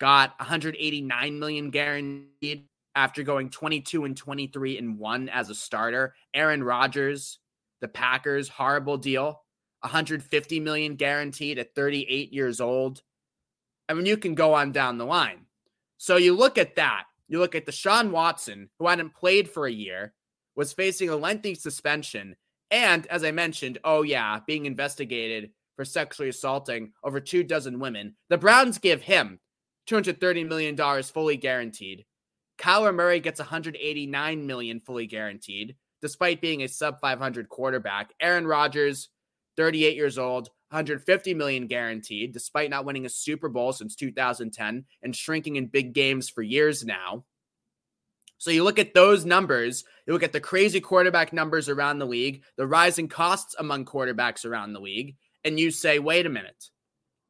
got 0.00 0.32
189 0.38 1.38
million 1.38 1.68
guaranteed 1.68 2.68
after 2.94 3.22
going 3.22 3.50
22 3.50 4.06
and 4.06 4.16
23 4.16 4.78
and 4.78 4.98
1 4.98 5.28
as 5.28 5.50
a 5.50 5.54
starter. 5.54 6.14
Aaron 6.32 6.64
Rodgers 6.64 7.38
the 7.82 7.88
Packers, 7.88 8.48
horrible 8.48 8.96
deal. 8.96 9.42
150 9.80 10.60
million 10.60 10.94
guaranteed 10.96 11.58
at 11.58 11.74
38 11.74 12.32
years 12.32 12.62
old. 12.62 13.02
I 13.90 13.92
mean, 13.92 14.06
you 14.06 14.16
can 14.16 14.34
go 14.34 14.54
on 14.54 14.72
down 14.72 14.96
the 14.96 15.04
line. 15.04 15.44
So 15.98 16.16
you 16.16 16.34
look 16.34 16.56
at 16.56 16.76
that. 16.76 17.04
You 17.28 17.40
look 17.40 17.54
at 17.54 17.66
the 17.66 17.72
Deshaun 17.72 18.10
Watson, 18.10 18.70
who 18.78 18.86
hadn't 18.86 19.14
played 19.14 19.50
for 19.50 19.66
a 19.66 19.72
year, 19.72 20.14
was 20.56 20.72
facing 20.72 21.08
a 21.08 21.16
lengthy 21.16 21.54
suspension, 21.54 22.34
and 22.70 23.06
as 23.06 23.22
I 23.22 23.30
mentioned, 23.30 23.78
oh 23.84 24.02
yeah, 24.02 24.40
being 24.46 24.66
investigated 24.66 25.50
for 25.76 25.84
sexually 25.84 26.30
assaulting 26.30 26.92
over 27.04 27.20
two 27.20 27.44
dozen 27.44 27.78
women. 27.78 28.16
The 28.30 28.38
Browns 28.38 28.78
give 28.78 29.02
him 29.02 29.38
$230 29.88 30.48
million 30.48 31.02
fully 31.02 31.36
guaranteed. 31.36 32.04
Kyler 32.58 32.94
Murray 32.94 33.20
gets 33.20 33.38
189 33.38 34.46
million 34.46 34.80
fully 34.80 35.06
guaranteed 35.06 35.76
despite 36.02 36.40
being 36.40 36.62
a 36.62 36.68
sub 36.68 37.00
500 37.00 37.48
quarterback. 37.48 38.12
Aaron 38.20 38.46
Rodgers, 38.46 39.08
38 39.56 39.96
years 39.96 40.18
old, 40.18 40.50
150 40.70 41.34
million 41.34 41.66
guaranteed, 41.66 42.32
despite 42.32 42.70
not 42.70 42.84
winning 42.84 43.06
a 43.06 43.10
Super 43.10 43.48
Bowl 43.48 43.72
since 43.72 43.96
2010 43.96 44.84
and 45.02 45.16
shrinking 45.16 45.56
in 45.56 45.66
big 45.66 45.94
games 45.94 46.28
for 46.28 46.42
years 46.42 46.84
now. 46.84 47.24
So 48.38 48.50
you 48.50 48.64
look 48.64 48.78
at 48.78 48.94
those 48.94 49.24
numbers, 49.24 49.84
you 50.06 50.12
look 50.12 50.22
at 50.22 50.32
the 50.32 50.40
crazy 50.40 50.80
quarterback 50.80 51.32
numbers 51.32 51.68
around 51.68 51.98
the 51.98 52.06
league, 52.06 52.42
the 52.56 52.66
rising 52.66 53.08
costs 53.08 53.54
among 53.58 53.86
quarterbacks 53.86 54.44
around 54.44 54.72
the 54.72 54.80
league, 54.80 55.16
and 55.44 55.58
you 55.58 55.70
say, 55.70 55.98
wait 55.98 56.26
a 56.26 56.30
minute. 56.30 56.70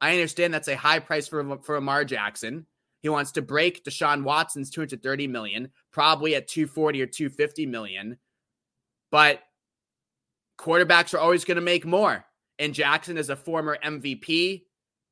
I 0.01 0.11
understand 0.11 0.53
that's 0.53 0.67
a 0.67 0.75
high 0.75 0.99
price 0.99 1.27
for, 1.27 1.57
for 1.59 1.75
Lamar 1.75 2.05
Jackson. 2.05 2.65
He 3.01 3.09
wants 3.09 3.31
to 3.33 3.41
break 3.41 3.83
Deshaun 3.83 4.23
Watson's 4.23 4.69
230 4.69 5.27
million, 5.27 5.69
probably 5.91 6.35
at 6.35 6.47
240 6.47 7.01
or 7.01 7.07
250 7.07 7.65
million. 7.65 8.17
But 9.11 9.41
quarterbacks 10.59 11.13
are 11.13 11.19
always 11.19 11.45
going 11.45 11.55
to 11.55 11.61
make 11.61 11.85
more. 11.85 12.25
And 12.59 12.73
Jackson 12.73 13.17
is 13.17 13.29
a 13.29 13.35
former 13.35 13.77
MVP. 13.83 14.63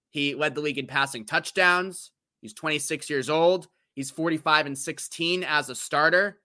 He 0.09 0.35
led 0.35 0.55
the 0.55 0.61
league 0.61 0.77
in 0.77 0.87
passing 0.87 1.25
touchdowns. 1.25 2.11
He's 2.41 2.53
26 2.53 3.09
years 3.09 3.29
old. 3.29 3.67
He's 3.95 4.11
45 4.11 4.67
and 4.67 4.77
16 4.77 5.43
as 5.43 5.69
a 5.69 5.75
starter. 5.75 6.39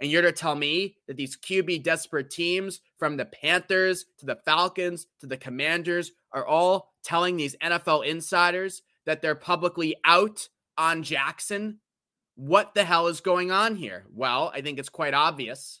And 0.00 0.10
you're 0.10 0.22
to 0.22 0.32
tell 0.32 0.54
me 0.54 0.96
that 1.06 1.16
these 1.16 1.36
QB 1.36 1.82
desperate 1.82 2.30
teams, 2.30 2.80
from 2.98 3.16
the 3.16 3.24
Panthers 3.26 4.06
to 4.18 4.26
the 4.26 4.38
Falcons 4.44 5.06
to 5.20 5.26
the 5.26 5.36
Commanders, 5.36 6.12
are 6.32 6.46
all 6.46 6.92
telling 7.04 7.36
these 7.36 7.56
NFL 7.62 8.06
insiders 8.06 8.82
that 9.06 9.22
they're 9.22 9.34
publicly 9.34 9.96
out 10.04 10.48
on 10.76 11.02
Jackson? 11.02 11.80
What 12.36 12.74
the 12.74 12.84
hell 12.84 13.06
is 13.06 13.20
going 13.20 13.50
on 13.50 13.76
here? 13.76 14.06
Well, 14.12 14.50
I 14.54 14.60
think 14.60 14.78
it's 14.78 14.88
quite 14.88 15.14
obvious. 15.14 15.80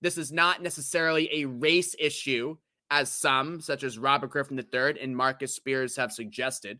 This 0.00 0.18
is 0.18 0.30
not 0.30 0.62
necessarily 0.62 1.28
a 1.32 1.46
race 1.46 1.94
issue, 1.98 2.56
as 2.90 3.10
some, 3.10 3.60
such 3.60 3.82
as 3.82 3.98
Robert 3.98 4.30
Griffin 4.30 4.58
III 4.58 5.00
and 5.00 5.16
Marcus 5.16 5.54
Spears, 5.54 5.96
have 5.96 6.12
suggested. 6.12 6.78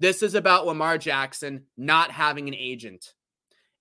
This 0.00 0.22
is 0.22 0.34
about 0.34 0.66
Lamar 0.66 0.96
Jackson 0.96 1.64
not 1.76 2.10
having 2.10 2.48
an 2.48 2.54
agent. 2.54 3.12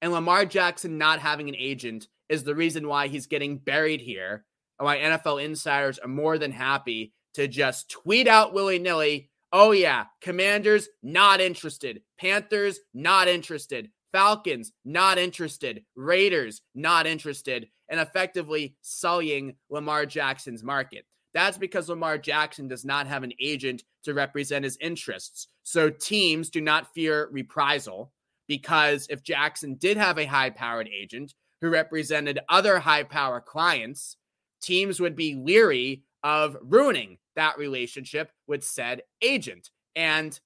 And 0.01 0.11
Lamar 0.11 0.45
Jackson 0.45 0.97
not 0.97 1.19
having 1.19 1.47
an 1.47 1.55
agent 1.55 2.07
is 2.27 2.43
the 2.43 2.55
reason 2.55 2.87
why 2.87 3.07
he's 3.07 3.27
getting 3.27 3.57
buried 3.57 4.01
here, 4.01 4.45
and 4.77 4.85
why 4.85 4.97
NFL 4.97 5.43
insiders 5.43 5.97
are 5.99 6.07
more 6.07 6.37
than 6.37 6.51
happy 6.51 7.13
to 7.35 7.47
just 7.47 7.89
tweet 7.89 8.27
out 8.27 8.53
willy 8.53 8.79
nilly. 8.79 9.29
Oh, 9.51 9.71
yeah, 9.71 10.05
commanders 10.21 10.89
not 11.01 11.41
interested, 11.41 12.01
Panthers 12.19 12.79
not 12.93 13.27
interested, 13.27 13.89
Falcons 14.11 14.71
not 14.85 15.17
interested, 15.17 15.85
Raiders 15.95 16.61
not 16.75 17.07
interested 17.07 17.67
and 17.89 17.99
effectively 17.99 18.75
sullying 18.81 19.55
Lamar 19.69 20.05
Jackson's 20.05 20.63
market. 20.63 21.05
That's 21.33 21.57
because 21.57 21.89
Lamar 21.89 22.17
Jackson 22.17 22.67
does 22.67 22.85
not 22.85 23.07
have 23.07 23.23
an 23.23 23.33
agent 23.39 23.83
to 24.03 24.13
represent 24.13 24.63
his 24.63 24.77
interests. 24.81 25.47
So 25.63 25.89
teams 25.89 26.49
do 26.49 26.61
not 26.61 26.93
fear 26.93 27.29
reprisal 27.31 28.11
because 28.47 29.07
if 29.09 29.23
Jackson 29.23 29.75
did 29.75 29.97
have 29.97 30.17
a 30.17 30.25
high 30.25 30.49
powered 30.49 30.89
agent 30.89 31.33
who 31.61 31.69
represented 31.69 32.39
other 32.49 32.79
high 32.79 33.03
power 33.03 33.39
clients, 33.41 34.17
teams 34.61 34.99
would 34.99 35.15
be 35.15 35.35
leery 35.35 36.03
of 36.23 36.57
ruining 36.61 37.17
that 37.35 37.57
relationship 37.57 38.31
with 38.47 38.63
said 38.63 39.03
agent. 39.21 39.69
And 39.95 40.37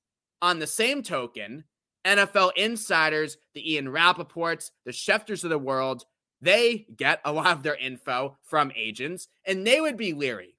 on 0.42 0.60
the 0.60 0.68
same 0.68 1.02
token, 1.02 1.64
NFL 2.06 2.52
insiders, 2.58 3.38
the 3.54 3.74
Ian 3.74 3.88
Rapoports, 3.88 4.72
the 4.86 4.92
Schefters 4.92 5.44
of 5.44 5.50
the 5.50 5.58
world, 5.58 6.06
they 6.44 6.86
get 6.96 7.22
a 7.24 7.32
lot 7.32 7.48
of 7.48 7.64
their 7.64 7.76
info 7.76 8.38
from 8.44 8.72
agents, 8.76 9.28
and 9.46 9.66
they 9.66 9.80
would 9.80 9.98
be 9.98 10.14
leery 10.14 10.56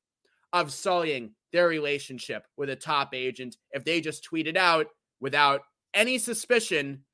of 0.53 0.73
sullying 0.73 1.33
their 1.53 1.69
relationship 1.69 2.47
with 2.57 2.71
a 2.71 2.77
top 2.77 3.15
agent 3.15 3.57
if 3.73 3.85
they 3.85 4.01
just 4.01 4.29
tweeted 4.29 4.57
out 4.57 4.87
without 5.21 5.63
any 5.93 6.19
suspicion, 6.19 7.05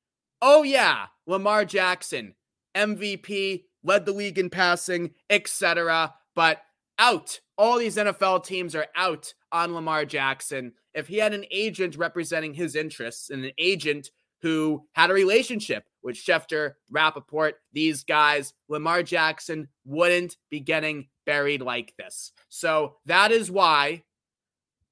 oh 0.41 0.63
yeah, 0.63 1.07
Lamar 1.27 1.65
Jackson, 1.65 2.35
MVP, 2.77 3.65
led 3.83 4.05
the 4.05 4.13
league 4.13 4.39
in 4.39 4.51
passing, 4.51 5.11
etc. 5.29 6.15
But 6.35 6.63
out. 6.99 7.41
All 7.59 7.79
these 7.79 7.97
NFL 7.97 8.45
teams 8.45 8.75
are 8.75 8.87
out 8.95 9.35
on 9.51 9.75
Lamar 9.75 10.05
Jackson. 10.05 10.73
If 10.95 11.09
he 11.09 11.19
had 11.19 11.35
an 11.35 11.45
agent 11.51 11.97
representing 11.97 12.55
his 12.55 12.77
interests 12.77 13.31
and 13.31 13.45
an 13.45 13.53
agent 13.59 14.11
who 14.43 14.87
had 14.93 15.11
a 15.11 15.15
relationship 15.15 15.85
with 16.03 16.17
Schefter, 16.17 16.73
Rapoport, 16.91 17.57
these 17.73 18.05
guys, 18.05 18.55
Lamar 18.69 19.03
Jackson 19.03 19.69
wouldn't 19.85 20.37
be 20.51 20.61
getting 20.61 21.09
buried 21.27 21.63
like 21.63 21.95
this. 21.99 22.33
So 22.49 22.97
that 23.07 23.33
is 23.33 23.51
why 23.51 24.03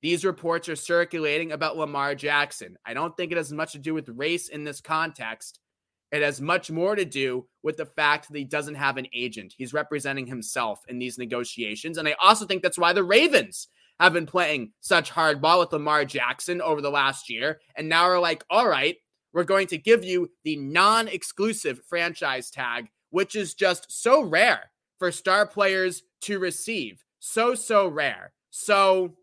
these 0.03 0.25
reports 0.25 0.69
are 0.69 0.77
circulating 0.77 1.53
about 1.53 1.77
Lamar 1.77 2.15
Jackson. 2.15 2.77
I 2.87 2.95
don't 2.95 3.17
think 3.17 3.33
it 3.33 3.39
has 3.39 3.53
much 3.53 3.73
to 3.73 3.79
do 3.79 3.95
with 3.95 4.09
race 4.11 4.49
in 4.49 4.65
this 4.65 4.81
context. 4.81 5.59
It 6.13 6.23
has 6.23 6.41
much 6.41 6.71
more 6.71 6.95
to 6.95 7.05
do 7.05 7.47
with 7.63 7.77
the 7.77 7.87
fact 7.87 8.29
that 8.29 8.39
he 8.39 8.45
doesn't 8.45 8.77
have 8.77 8.97
an 8.97 9.09
agent. 9.13 9.55
He's 9.57 9.75
representing 9.75 10.27
himself 10.27 10.81
in 10.89 10.99
these 10.99 11.19
negotiations. 11.19 11.99
And 11.99 12.09
I 12.09 12.15
also 12.21 12.47
think 12.47 12.63
that's 12.63 12.79
why 12.79 12.93
the 12.93 13.05
Ravens 13.05 13.69
have 14.01 14.13
been 14.13 14.27
playing 14.27 14.73
such 14.81 15.11
hardball 15.11 15.59
with 15.59 15.73
Lamar 15.73 16.05
Jackson 16.05 16.63
over 16.63 16.81
the 16.81 16.91
last 16.91 17.29
year. 17.29 17.61
And 17.77 17.89
now 17.89 18.05
are 18.05 18.21
like, 18.21 18.45
all 18.49 18.69
right, 18.69 18.97
we're 19.33 19.45
going 19.45 19.67
to 19.69 19.79
give 19.79 20.05
you 20.05 20.31
the 20.45 20.57
non 20.57 21.09
exclusive 21.09 21.81
franchise 21.89 22.51
tag, 22.51 22.89
which 23.11 23.37
is 23.37 23.55
just 23.55 23.91
so 23.91 24.23
rare 24.23 24.71
for 24.99 25.13
star 25.13 25.47
players 25.47 26.03
to 26.23 26.39
receive. 26.39 27.05
So, 27.21 27.55
so 27.55 27.89
rare. 27.89 28.33
So 28.51 29.15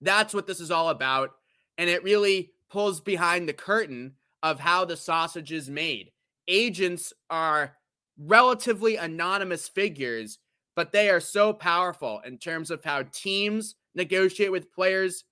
that's 0.00 0.34
what 0.34 0.46
this 0.46 0.60
is 0.60 0.70
all 0.70 0.88
about. 0.88 1.30
And 1.78 1.90
it 1.90 2.02
really 2.02 2.52
pulls 2.70 3.00
behind 3.00 3.48
the 3.48 3.52
curtain 3.52 4.14
of 4.42 4.60
how 4.60 4.84
the 4.84 4.96
sausage 4.96 5.52
is 5.52 5.68
made. 5.68 6.10
Agents 6.48 7.12
are 7.30 7.76
relatively 8.18 8.96
anonymous 8.96 9.68
figures, 9.68 10.38
but 10.74 10.92
they 10.92 11.10
are 11.10 11.20
so 11.20 11.52
powerful 11.52 12.20
in 12.24 12.38
terms 12.38 12.70
of 12.70 12.84
how 12.84 13.02
teams 13.12 13.74
negotiate 13.94 14.52
with 14.52 14.72
players 14.72 15.24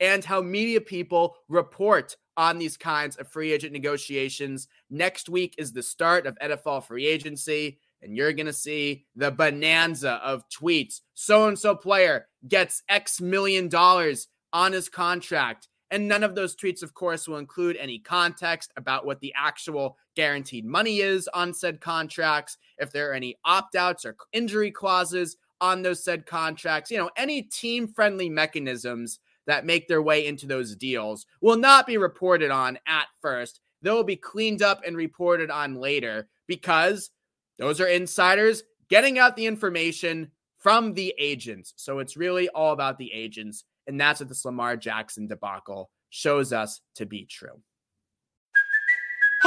and 0.00 0.24
how 0.24 0.40
media 0.40 0.80
people 0.80 1.36
report 1.48 2.16
on 2.38 2.56
these 2.56 2.76
kinds 2.76 3.16
of 3.16 3.28
free 3.28 3.52
agent 3.52 3.72
negotiations. 3.72 4.68
Next 4.88 5.28
week 5.28 5.56
is 5.58 5.72
the 5.72 5.82
start 5.82 6.24
of 6.24 6.38
NFL 6.38 6.84
free 6.84 7.04
agency, 7.04 7.80
and 8.00 8.16
you're 8.16 8.32
going 8.32 8.46
to 8.46 8.52
see 8.52 9.04
the 9.16 9.32
bonanza 9.32 10.12
of 10.24 10.48
tweets. 10.48 11.00
So 11.14 11.48
and 11.48 11.58
so 11.58 11.74
player 11.74 12.28
gets 12.46 12.84
X 12.88 13.20
million 13.20 13.68
dollars 13.68 14.28
on 14.52 14.72
his 14.72 14.88
contract. 14.88 15.68
And 15.90 16.06
none 16.06 16.22
of 16.22 16.34
those 16.34 16.54
tweets, 16.54 16.82
of 16.82 16.94
course, 16.94 17.26
will 17.26 17.38
include 17.38 17.76
any 17.76 17.98
context 17.98 18.72
about 18.76 19.04
what 19.04 19.20
the 19.20 19.32
actual 19.36 19.96
guaranteed 20.14 20.64
money 20.64 20.98
is 21.00 21.28
on 21.34 21.52
said 21.54 21.80
contracts, 21.80 22.56
if 22.76 22.92
there 22.92 23.10
are 23.10 23.14
any 23.14 23.36
opt 23.44 23.74
outs 23.74 24.04
or 24.04 24.14
injury 24.32 24.70
clauses 24.70 25.38
on 25.60 25.82
those 25.82 26.04
said 26.04 26.26
contracts, 26.26 26.90
you 26.90 26.98
know, 26.98 27.10
any 27.16 27.42
team 27.42 27.88
friendly 27.88 28.28
mechanisms 28.28 29.18
that 29.48 29.66
make 29.66 29.88
their 29.88 30.02
way 30.02 30.26
into 30.26 30.46
those 30.46 30.76
deals 30.76 31.26
will 31.40 31.56
not 31.56 31.86
be 31.86 31.96
reported 31.96 32.50
on 32.50 32.78
at 32.86 33.06
first. 33.20 33.60
They'll 33.82 34.04
be 34.04 34.14
cleaned 34.14 34.62
up 34.62 34.82
and 34.86 34.96
reported 34.96 35.50
on 35.50 35.74
later 35.74 36.28
because 36.46 37.10
those 37.58 37.80
are 37.80 37.86
insiders 37.86 38.62
getting 38.88 39.18
out 39.18 39.36
the 39.36 39.46
information 39.46 40.30
from 40.58 40.92
the 40.92 41.14
agents. 41.18 41.72
So 41.76 41.98
it's 41.98 42.16
really 42.16 42.48
all 42.50 42.72
about 42.72 42.98
the 42.98 43.10
agents. 43.12 43.64
And 43.86 43.98
that's 43.98 44.20
what 44.20 44.28
this 44.28 44.44
Lamar 44.44 44.76
Jackson 44.76 45.26
debacle 45.26 45.90
shows 46.10 46.52
us 46.52 46.80
to 46.96 47.06
be 47.06 47.24
true. 47.24 47.62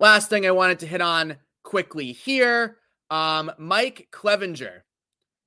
Last 0.00 0.30
thing 0.30 0.46
I 0.46 0.50
wanted 0.50 0.78
to 0.78 0.86
hit 0.86 1.02
on 1.02 1.36
quickly 1.62 2.12
here 2.12 2.78
um, 3.10 3.52
Mike 3.58 4.08
Clevinger 4.10 4.80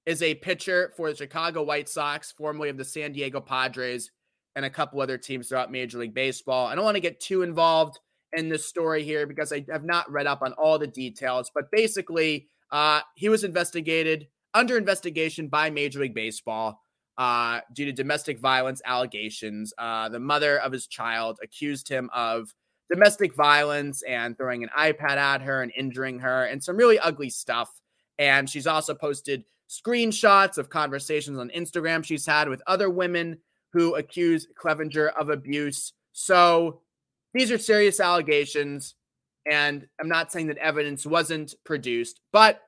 is 0.05 0.21
a 0.21 0.35
pitcher 0.35 0.93
for 0.95 1.09
the 1.09 1.15
Chicago 1.15 1.63
White 1.63 1.89
Sox, 1.89 2.31
formerly 2.31 2.69
of 2.69 2.77
the 2.77 2.85
San 2.85 3.13
Diego 3.13 3.41
Padres, 3.41 4.11
and 4.55 4.63
a 4.63 4.69
couple 4.69 5.01
other 5.01 5.17
teams 5.17 5.47
throughout 5.47 5.71
Major 5.71 5.97
League 5.97 6.13
Baseball. 6.13 6.67
I 6.67 6.75
don't 6.75 6.83
want 6.83 6.97
to 6.97 7.01
get 7.01 7.19
too 7.19 7.41
involved 7.41 7.97
in 8.33 8.47
this 8.47 8.67
story 8.67 9.03
here 9.03 9.25
because 9.25 9.51
I 9.51 9.65
have 9.71 9.85
not 9.85 10.11
read 10.11 10.27
up 10.27 10.43
on 10.43 10.53
all 10.53 10.77
the 10.77 10.85
details, 10.85 11.49
but 11.55 11.71
basically, 11.71 12.47
uh, 12.71 13.01
he 13.15 13.29
was 13.29 13.43
investigated 13.43 14.27
under 14.53 14.77
investigation 14.77 15.47
by 15.47 15.71
Major 15.71 16.01
League 16.01 16.13
Baseball 16.13 16.79
uh, 17.17 17.61
due 17.73 17.85
to 17.85 17.91
domestic 17.91 18.39
violence 18.39 18.83
allegations. 18.85 19.73
Uh, 19.79 20.09
the 20.09 20.19
mother 20.19 20.59
of 20.59 20.71
his 20.71 20.85
child 20.85 21.39
accused 21.41 21.89
him 21.89 22.11
of 22.13 22.53
domestic 22.93 23.35
violence 23.35 24.03
and 24.03 24.37
throwing 24.37 24.63
an 24.63 24.69
iPad 24.77 25.17
at 25.17 25.41
her 25.41 25.63
and 25.63 25.71
injuring 25.75 26.19
her 26.19 26.45
and 26.45 26.63
some 26.63 26.77
really 26.77 26.99
ugly 26.99 27.29
stuff. 27.29 27.81
And 28.19 28.49
she's 28.49 28.67
also 28.67 28.93
posted 28.93 29.43
screenshots 29.69 30.57
of 30.57 30.69
conversations 30.69 31.39
on 31.39 31.49
Instagram 31.49 32.03
she's 32.03 32.25
had 32.25 32.47
with 32.47 32.61
other 32.67 32.89
women 32.89 33.39
who 33.71 33.95
accuse 33.95 34.47
Clevinger 34.61 35.11
of 35.19 35.29
abuse. 35.29 35.93
So 36.11 36.81
these 37.33 37.51
are 37.51 37.57
serious 37.57 37.99
allegations. 37.99 38.95
And 39.49 39.87
I'm 39.99 40.07
not 40.07 40.31
saying 40.31 40.47
that 40.47 40.57
evidence 40.57 41.05
wasn't 41.05 41.55
produced, 41.65 42.21
but 42.31 42.61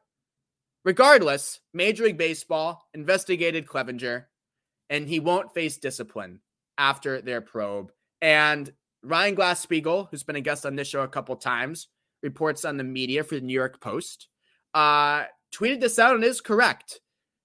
Regardless, 0.86 1.62
Major 1.74 2.04
League 2.04 2.18
Baseball 2.18 2.88
investigated 2.94 3.66
Clevinger 3.66 4.26
and 4.92 5.08
he 5.08 5.20
won't 5.20 5.52
face 5.52 5.78
discipline 5.78 6.40
after 6.78 7.22
their 7.22 7.42
probe. 7.42 7.92
And 8.22 8.72
Ryan 9.06 9.36
Glasspiegel, 9.36 10.08
who's 10.10 10.24
been 10.24 10.36
a 10.36 10.42
guest 10.42 10.66
on 10.66 10.76
this 10.76 10.88
show 10.88 11.02
a 11.02 11.08
couple 11.08 11.36
times, 11.36 11.88
reports 12.24 12.66
on 12.66 12.78
the 12.78 12.84
media 12.84 13.24
for 13.24 13.36
the 13.36 13.42
New 13.42 13.54
York 13.54 13.80
Post, 13.80 14.28
uh, 14.74 15.26
tweeted 15.54 15.80
this 15.80 16.00
out 16.00 16.16
and 16.16 16.24
is 16.24 16.42
correct. 16.42 17.00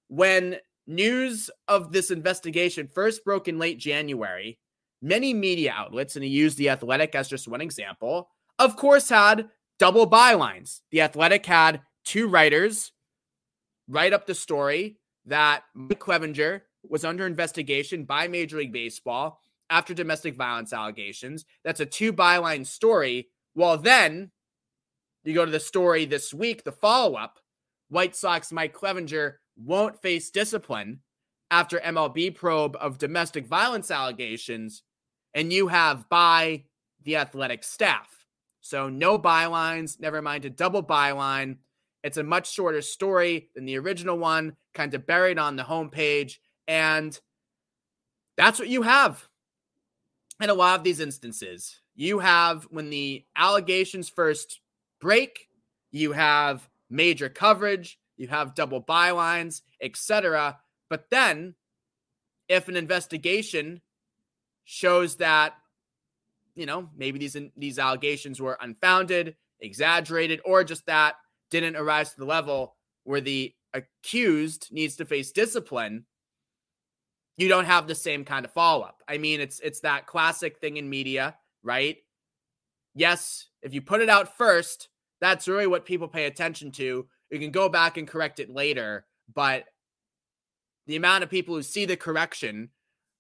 When 0.09 0.57
news 0.87 1.51
of 1.69 1.93
this 1.93 2.11
investigation 2.11 2.89
first 2.89 3.25
broke 3.25 3.47
in 3.47 3.59
late 3.59 3.79
January, 3.79 4.59
many 5.03 5.35
media 5.35 5.75
outlets, 5.77 6.17
and 6.17 6.25
he 6.25 6.31
used 6.31 6.59
The 6.59 6.71
Athletic 6.71 7.15
as 7.15 7.29
just 7.29 7.47
one 7.47 7.61
example, 7.61 8.31
of 8.59 8.77
course, 8.77 9.09
had 9.09 9.49
double 9.79 10.09
bylines. 10.09 10.81
The 10.91 11.03
Athletic 11.03 11.45
had 11.47 11.83
two 12.05 12.27
writers 12.27 12.93
write 13.89 14.13
up 14.13 14.27
the 14.27 14.35
story 14.35 14.99
that 15.27 15.63
Mike 15.75 16.01
Clevinger 16.01 16.63
was 16.89 17.05
under 17.05 17.27
investigation 17.27 18.05
by 18.05 18.29
Major 18.29 18.57
League 18.57 18.73
Baseball 18.73 19.41
after 19.71 19.95
domestic 19.95 20.35
violence 20.37 20.73
allegations. 20.73 21.47
That's 21.65 21.81
a 21.81 21.87
two 21.87 22.13
byline 22.13 22.67
story. 22.67 23.29
Well, 23.55 23.79
then 23.79 24.33
you 25.25 25.35
go 25.35 25.45
to 25.45 25.51
the 25.51 25.61
story 25.61 26.05
this 26.05 26.35
week, 26.35 26.65
the 26.65 26.73
follow 26.73 27.15
up 27.15 27.39
White 27.89 28.17
Sox 28.17 28.53
Mike 28.53 28.75
Clevinger 28.75 29.35
won't 29.57 30.01
face 30.01 30.31
discipline 30.31 31.01
after 31.51 31.79
MLB 31.79 32.35
probe 32.35 32.77
of 32.81 32.99
domestic 32.99 33.47
violence 33.47 33.91
allegations. 33.91 34.83
And 35.35 35.53
you 35.53 35.69
have 35.69 36.09
by 36.09 36.65
the 37.05 37.17
athletic 37.17 37.65
staff. 37.65 38.09
So 38.61 38.89
no 38.89 39.19
bylines, 39.19 40.01
never 40.01 40.21
mind 40.21 40.45
a 40.45 40.51
double 40.51 40.83
byline. 40.83 41.59
It's 42.03 42.17
a 42.17 42.23
much 42.23 42.53
shorter 42.53 42.83
story 42.83 43.51
than 43.55 43.67
the 43.67 43.79
original 43.79 44.19
one, 44.19 44.57
kind 44.75 44.95
of 44.95 45.07
buried 45.07 45.39
on 45.39 45.57
the 45.57 45.63
homepage. 45.63 46.37
And 46.67 47.19
that's 48.37 48.59
what 48.59 48.69
you 48.69 48.83
have 48.83 49.29
in 50.41 50.51
a 50.51 50.55
lot 50.55 50.79
of 50.79 50.85
these 50.85 51.01
instances. 51.01 51.81
You 51.95 52.19
have 52.21 52.65
when 52.65 52.91
the 52.91 53.25
allegations 53.37 54.09
first 54.09 54.61
break, 55.01 55.49
you 55.91 56.13
have 56.13 56.69
major 56.89 57.29
coverage, 57.29 57.99
you 58.17 58.29
have 58.29 58.55
double 58.55 58.83
bylines, 58.83 59.63
etc. 59.81 60.59
But 60.89 61.11
then 61.11 61.55
if 62.49 62.69
an 62.69 62.77
investigation 62.77 63.81
shows 64.65 65.17
that 65.17 65.55
you 66.55 66.67
know 66.67 66.89
maybe 66.97 67.19
these 67.19 67.37
these 67.57 67.79
allegations 67.79 68.41
were 68.41 68.59
unfounded, 68.61 69.37
exaggerated, 69.61 70.41
or 70.45 70.65
just 70.65 70.87
that 70.87 71.17
didn't 71.51 71.77
arise 71.77 72.13
to 72.13 72.21
the 72.21 72.27
level 72.27 72.77
where 73.05 73.21
the 73.21 73.55
accused 73.75 74.69
needs 74.71 74.97
to 74.97 75.05
face 75.05 75.33
discipline, 75.33 76.05
you 77.41 77.49
don't 77.49 77.65
have 77.65 77.87
the 77.87 77.95
same 77.95 78.23
kind 78.23 78.45
of 78.45 78.53
follow 78.53 78.83
up. 78.83 79.03
I 79.09 79.17
mean, 79.17 79.41
it's 79.41 79.61
it's 79.61 79.81
that 79.81 80.07
classic 80.07 80.59
thing 80.59 80.77
in 80.77 80.91
media, 80.91 81.37
right? 81.63 81.97
Yes, 82.95 83.49
if 83.63 83.73
you 83.73 83.81
put 83.81 84.03
it 84.03 84.11
out 84.11 84.37
first, 84.37 84.91
that's 85.23 85.49
really 85.49 85.67
what 85.67 85.87
people 85.87 86.07
pay 86.07 86.27
attention 86.27 86.71
to. 86.73 87.07
You 87.31 87.39
can 87.39 87.51
go 87.51 87.71
back 87.71 87.97
and 87.97 88.07
correct 88.07 88.41
it 88.41 88.51
later, 88.51 89.07
but 89.35 89.65
the 90.87 90.97
amount 90.97 91.25
of 91.25 91.31
people 91.31 91.55
who 91.55 91.63
see 91.63 91.87
the 91.87 91.97
correction 91.97 92.69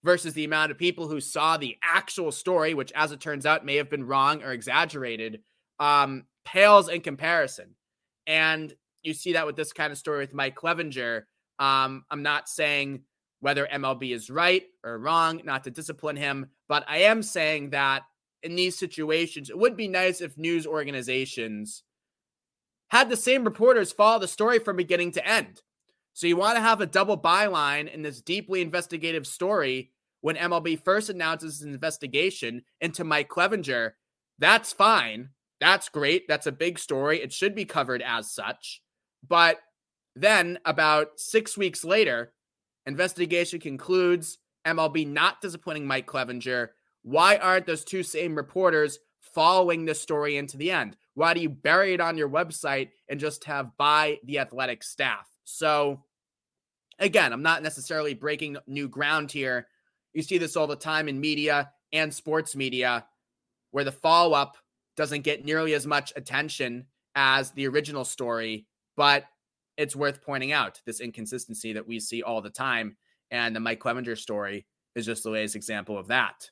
versus 0.05 0.35
the 0.35 0.45
amount 0.45 0.71
of 0.71 0.77
people 0.77 1.09
who 1.09 1.21
saw 1.21 1.57
the 1.57 1.77
actual 1.83 2.31
story, 2.31 2.75
which 2.75 2.93
as 2.93 3.13
it 3.13 3.21
turns 3.21 3.47
out 3.47 3.65
may 3.65 3.77
have 3.77 3.89
been 3.89 4.05
wrong 4.05 4.43
or 4.43 4.53
exaggerated, 4.53 5.41
um, 5.79 6.25
pales 6.45 6.91
in 6.91 7.01
comparison. 7.01 7.75
And 8.27 8.75
you 9.03 9.15
see 9.15 9.33
that 9.33 9.47
with 9.47 9.57
this 9.57 9.73
kind 9.73 9.93
of 9.93 9.99
story 9.99 10.19
with 10.19 10.35
Mike 10.35 10.57
Clevinger. 10.57 11.23
Um, 11.59 12.05
I'm 12.11 12.23
not 12.23 12.49
saying 12.49 13.03
whether 13.41 13.67
MLB 13.67 14.15
is 14.15 14.31
right 14.31 14.65
or 14.85 14.99
wrong, 14.99 15.41
not 15.45 15.65
to 15.65 15.71
discipline 15.71 16.17
him, 16.17 16.47
but 16.69 16.85
I 16.87 16.99
am 16.99 17.23
saying 17.23 17.71
that 17.71 18.03
in 18.43 18.55
these 18.55 18.79
situations, 18.79 19.51
it 19.51 19.59
would 19.59 19.77
be 19.77 19.89
nice 19.89 20.21
if 20.21 20.39
news 20.39 20.67
organizations 20.67 21.83
had 22.91 23.09
the 23.09 23.17
same 23.17 23.45
reporters 23.45 23.93
follow 23.93 24.19
the 24.19 24.29
story 24.29 24.59
from 24.59 24.77
beginning 24.77 25.13
to 25.13 25.27
end. 25.27 25.63
So 26.13 26.27
you 26.27 26.37
want 26.37 26.57
to 26.57 26.63
have 26.63 26.81
a 26.81 26.87
double 26.87 27.17
byline 27.17 27.93
in 27.93 28.03
this 28.03 28.21
deeply 28.21 28.61
investigative 28.61 29.27
story 29.27 29.91
when 30.21 30.37
MLB 30.37 30.83
first 30.85 31.09
announces 31.09 31.63
an 31.63 31.73
investigation 31.73 32.63
into 32.81 33.05
Mike 33.05 33.29
Clevinger. 33.29 33.93
That's 34.39 34.73
fine. 34.73 35.31
That's 35.61 35.89
great. 35.89 36.27
That's 36.29 36.47
a 36.47 36.53
big 36.53 36.79
story. 36.79 37.23
It 37.23 37.33
should 37.33 37.55
be 37.55 37.65
covered 37.65 38.03
as 38.03 38.31
such. 38.31 38.83
But 39.27 39.59
then, 40.17 40.59
about 40.65 41.21
six 41.21 41.57
weeks 41.57 41.85
later, 41.85 42.33
investigation 42.87 43.61
concludes 43.61 44.39
MLB 44.67 45.07
not 45.07 45.41
disappointing 45.41 45.87
Mike 45.87 46.07
Clevinger. 46.07 46.69
Why 47.03 47.37
aren't 47.37 47.67
those 47.67 47.85
two 47.85 48.03
same 48.03 48.35
reporters 48.35 48.99
following 49.21 49.85
this 49.85 50.01
story 50.01 50.37
into 50.37 50.57
the 50.57 50.71
end? 50.71 50.97
Why 51.15 51.35
do 51.35 51.41
you 51.41 51.49
bury 51.49 51.95
it 51.95 52.01
on 52.01 52.17
your 52.17 52.29
website 52.29 52.91
and 53.09 53.21
just 53.21 53.45
have 53.45 53.77
by 53.77 54.19
the 54.25 54.39
athletic 54.39 54.83
staff? 54.83 55.29
So, 55.45 56.05
again, 56.99 57.33
I'm 57.33 57.43
not 57.43 57.63
necessarily 57.63 58.15
breaking 58.15 58.57
new 58.67 58.89
ground 58.89 59.31
here. 59.33 59.67
You 60.13 60.23
see 60.23 60.39
this 60.39 60.57
all 60.57 60.67
the 60.67 60.77
time 60.77 61.09
in 61.09 61.21
media 61.21 61.73
and 61.93 62.13
sports 62.13 62.55
media 62.55 63.07
where 63.71 63.85
the 63.85 63.93
follow 63.93 64.35
up 64.35 64.57
doesn't 64.97 65.23
get 65.23 65.45
nearly 65.45 65.75
as 65.75 65.87
much 65.87 66.13
attention 66.17 66.87
as 67.15 67.51
the 67.53 67.67
original 67.67 68.05
story, 68.05 68.67
but 68.97 69.25
it's 69.81 69.97
worth 69.97 70.23
pointing 70.23 70.53
out 70.53 70.81
this 70.85 71.01
inconsistency 71.01 71.73
that 71.73 71.89
we 71.89 71.99
see 71.99 72.23
all 72.23 72.43
the 72.43 72.51
time. 72.51 72.97
And 73.31 73.57
the 73.57 73.61
Mike 73.61 73.81
Clevinger 73.81 74.19
story 74.19 74.67
is 74.95 75.07
just 75.07 75.23
the 75.23 75.31
latest 75.31 75.57
example 75.57 75.97
of 75.97 76.09
that. 76.09 76.51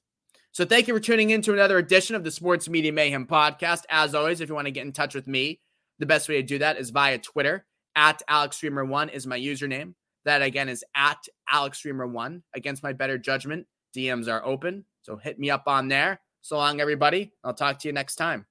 So 0.53 0.65
thank 0.65 0.89
you 0.89 0.95
for 0.95 1.01
tuning 1.01 1.31
in 1.31 1.43
to 1.43 1.53
another 1.53 1.77
edition 1.77 2.17
of 2.17 2.25
the 2.25 2.31
Sports 2.31 2.71
Media 2.71 2.91
Mayhem 2.91 3.27
podcast. 3.27 3.83
As 3.91 4.15
always, 4.15 4.41
if 4.41 4.49
you 4.49 4.55
want 4.55 4.67
to 4.67 4.73
get 4.73 4.87
in 4.87 4.93
touch 4.93 5.15
with 5.15 5.27
me, 5.27 5.61
the 5.99 6.07
best 6.07 6.29
way 6.29 6.37
to 6.37 6.43
do 6.43 6.59
that 6.59 6.79
is 6.79 6.89
via 6.89 7.19
Twitter. 7.19 7.67
At 7.95 8.23
AlexReimer1 8.31 9.13
is 9.13 9.27
my 9.27 9.39
username. 9.39 9.93
That 10.25 10.41
again 10.41 10.71
is 10.71 10.83
at 10.97 11.19
AlexReimer1. 11.53 12.43
Against 12.55 12.83
my 12.83 12.95
better 12.95 13.19
judgment, 13.19 13.67
DMs 13.95 14.27
are 14.27 14.45
open. 14.45 14.87
So 15.03 15.17
hit 15.17 15.39
me 15.39 15.51
up 15.51 15.65
on 15.67 15.89
there. 15.89 16.21
So 16.41 16.57
long, 16.57 16.81
everybody. 16.81 17.33
I'll 17.45 17.55
talk 17.55 17.79
to 17.81 17.89
you 17.89 17.93
next 17.93 18.17
time. 18.17 18.47